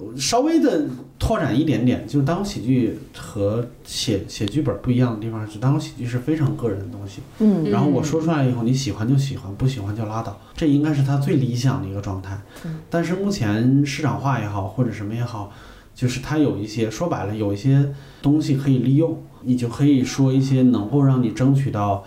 [0.00, 0.86] 我稍微的
[1.18, 7.20] 拓展一点点，就是单口喜剧和写写剧本不一样的地方是，单口喜剧是非常个人的东西。
[7.40, 12.40] 嗯然后我说出来以后，你喜欢就喜欢，不喜欢就拉倒，这应该是他最理想的一个状态。
[12.88, 15.52] 但是目前市场化也好，或者什么也好，
[15.94, 17.92] 就是它有一些说白了，有一些
[18.22, 22.02] 东西可以利用，你就可以说一些能够让你争取到，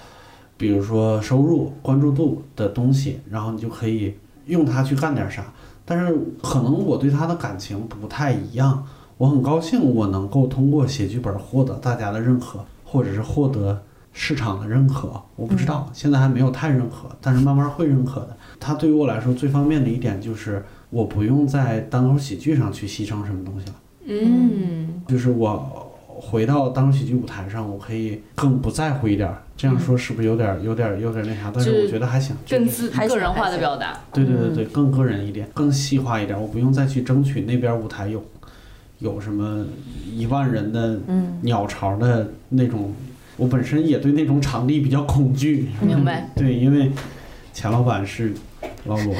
[0.58, 4.16] 比如说收入、关注度的东西，然后你就可以
[4.48, 5.54] 用它去干点啥。
[5.86, 8.86] 但是可能我对他的感情不太一样，
[9.18, 15.22] 我很高兴我能够通过写剧本获得大家的认可，或者是获得市场的认可。
[15.36, 18.38] 我不知道，现在还没有太认可，但是慢慢会认可的。
[18.60, 23.74] 它对于我来说最方便的一点就是，我不用在单口喜剧上去牺牲什么东西了，
[24.06, 25.83] 嗯，就是我。
[26.26, 29.38] 回到单口喜剧舞台上，我可以更不在乎一点儿。
[29.58, 31.52] 这样说是不是有点儿、有点儿、有点儿那啥？
[31.54, 34.00] 但是我觉得还行，更就是自个人化的表达。
[34.14, 38.24] 对对对对，更个人一点，更细化一点，我不用再去争取那边舞台有
[39.00, 39.66] 有什么
[40.12, 42.94] 一万人的嗯鸟巢的那种，
[43.38, 45.70] 我本身也对那种场地比较恐惧。
[45.86, 46.30] 明白。
[46.36, 46.92] 对，因为
[47.54, 48.34] 钱老板是
[48.86, 49.16] 老罗，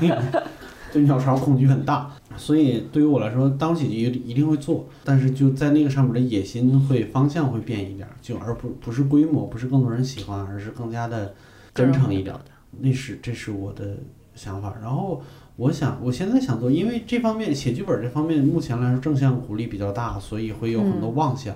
[0.92, 11.34] 对鸟巢恐惧很大，所以对于我来说，当喜剧一定会做，但是就在那个上面的野心会方向会变一点，就而不不是规模，不是更多人喜欢，而是更加的
[11.74, 12.34] 真诚一点。
[12.80, 13.96] 那是这是我的
[14.34, 14.74] 想法。
[14.80, 15.22] 然后
[15.56, 21.54] 我想，我现在想做，因为这方面写剧本这方面，目前来说正向鼓励比较大，所以会有很多妄想，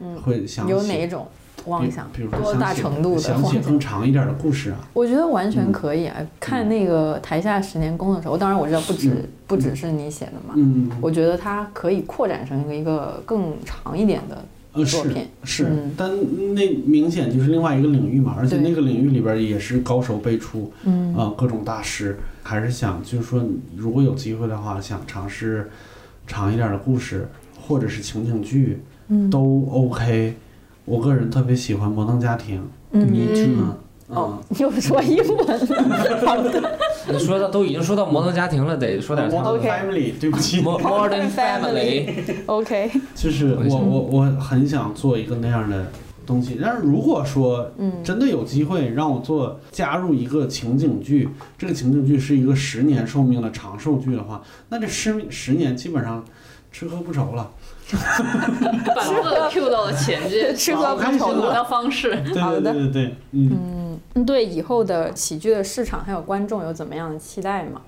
[0.00, 1.26] 嗯会想写有哪种
[1.66, 2.08] 妄想？
[2.12, 4.78] 比比如说多大程度的想写更长一点的故事啊。
[4.92, 6.16] 我觉得完全可以啊！
[6.40, 14.42] 看那个台下十年功的时候，当然我知道不止、嗯不只是你写的嘛，嗯，我觉得它可以扩展成一个一个更长一点的
[14.72, 15.28] 呃是作品。
[15.44, 16.10] 是嗯，但
[16.54, 23.44] 那明显就是另外一个领域嘛，而且那个领域里边也是高手辈出，嗯啊、各种大师，还是想就是说，
[23.76, 25.70] 如果有机会的话，想尝试
[26.26, 27.28] 长一点的故事，
[27.60, 30.34] 或者是情景剧，嗯都 OK。
[30.84, 32.58] 我个人特别喜欢《摩登家庭》，
[32.92, 33.76] 嗯你知嗯吗？
[34.08, 36.78] 哦，又说英文了。
[37.10, 42.06] 你说的都已经说到摩登家庭了，得说点他们 Modern Family，对不起，Mo- Modern Family。
[42.46, 45.86] OK，就是我我我我很想做一个那样的
[46.26, 51.26] 东西，但是如果说嗯真的有机会让我做加入一个情景剧，
[51.56, 56.22] 这个情景剧是一个十年寿命的长寿剧的话，那这十十年基本上
[56.70, 57.50] 吃喝不愁了。
[58.94, 61.34] 把饿 Q 到了前界， 吃喝不愁。
[61.34, 62.10] 的方式。
[62.32, 67.80] 对好的对对对对，嗯，嗯，对以后的喜剧的市场还有观众有怎么样的期待吗？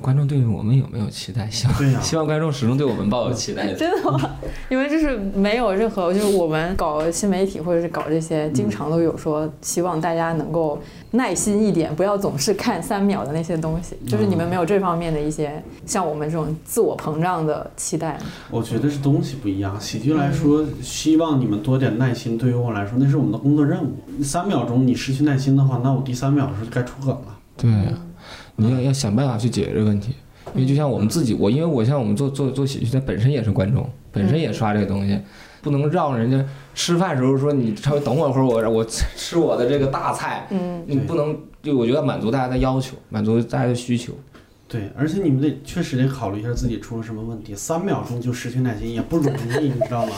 [0.00, 1.48] 观众对我们有没有期待？
[1.50, 3.72] 希望希望观众始终对我们抱有期待。
[3.74, 4.20] 真的吗？
[4.68, 10.80] 因为就是没有任何，就是我们搞新媒体或者是搞这些，经常都有说希望大家能够
[11.12, 13.96] 耐心一点，不要总是看三秒的那些东西。
[14.06, 18.24] 就是你们没有这方面的一些像我们这种自我膨胀的期待吗？
[18.50, 19.80] 我觉得是东西不一样。
[19.80, 22.36] 喜剧来说，希望你们多点耐心。
[22.36, 23.92] 对于我来说，那是我们的工作任务。
[24.22, 27.38] 三秒钟你失去耐心的话，那我第三秒的时候就该出梗了。
[27.56, 27.70] 对，
[28.56, 30.14] 你要要想办法去解决这个问题。
[30.54, 35.18] 因为就像我们自己，我因为我像我们做做做喜剧，它本身也是观众，本身也刷这个东西，
[35.62, 36.44] 不能让人家
[36.74, 44.12] 吃饭时候说你稍微等我一会儿，我我吃我的这个大菜，嗯，你不能就我觉得满足大家的要求，满足大家的需求。
[44.68, 47.54] 对，而且你们得确实得考虑一下自己出了什么问题。
[47.54, 50.12] 三秒钟就失去耐心也不容易，你知道吗？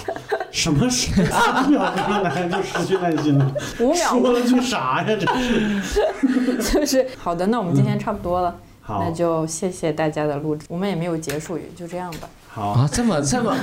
[0.51, 3.53] 什么是三秒钟上来就失去耐心了？
[3.81, 5.17] 五秒说了句啥呀？
[5.19, 7.47] 这是就是好的。
[7.49, 8.55] 那我们今天差不多了，
[8.89, 10.67] 那好就谢谢大家的录制。
[10.69, 12.29] 我们也没有结束语，就这样吧。
[12.49, 13.55] 好，啊，这么这么，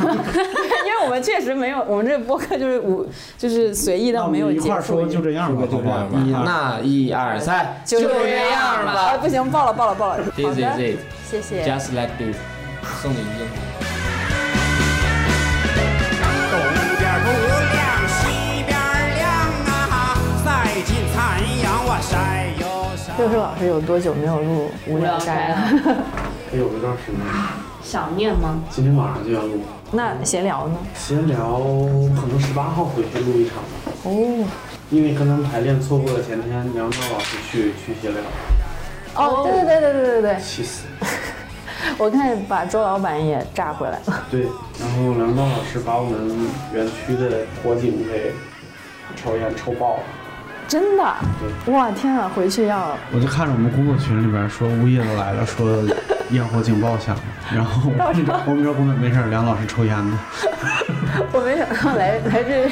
[0.86, 3.08] 因为我们确实没有，我们这个播客就是五，
[3.38, 5.14] 就是随意到没有们一块儿说结束语。
[5.14, 6.20] 就这样吧，就这样吧？
[6.24, 9.18] 一那一二三，就这样哎，吧。
[9.18, 10.24] 不行，爆了，爆了，爆了。
[10.24, 10.78] 好的
[11.30, 11.66] 谢谢。
[11.66, 12.38] just like this。
[13.02, 13.73] 送你一个。
[23.20, 25.58] 六叔老师有多久没有录无聊斋了？
[26.52, 27.20] 得 有一段时间，
[27.84, 28.64] 想念吗？
[28.72, 29.62] 今天晚上就要录。
[29.92, 30.78] 那闲聊呢？
[30.96, 31.38] 闲聊
[32.16, 34.44] 可能十八号回去录一场吧，哦
[34.90, 38.22] 因为跟他们排练错过了前天梁赵老师去去闲聊，
[39.16, 40.86] 哦，对对对对对对对，气死！
[42.00, 44.24] 我看把周老板也炸回来了。
[44.32, 44.42] 对，
[44.80, 48.34] 然后梁道老师把我们园区的火警给
[49.16, 50.04] 抽烟抽爆了。
[50.74, 51.04] 真的？
[51.72, 52.28] 哇，天啊！
[52.34, 55.84] 回去要我就看着我们工作群里边说物业都来了，说
[56.32, 57.22] 烟火警报响了，
[57.54, 60.20] 然后我们我们这工作没事儿，梁老师抽烟呢。
[61.32, 62.72] 我没想到来来这边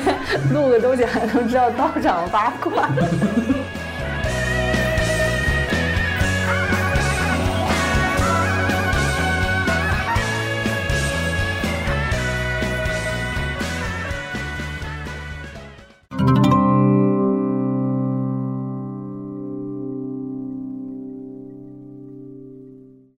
[0.52, 2.90] 录个东西还能知道道长八卦。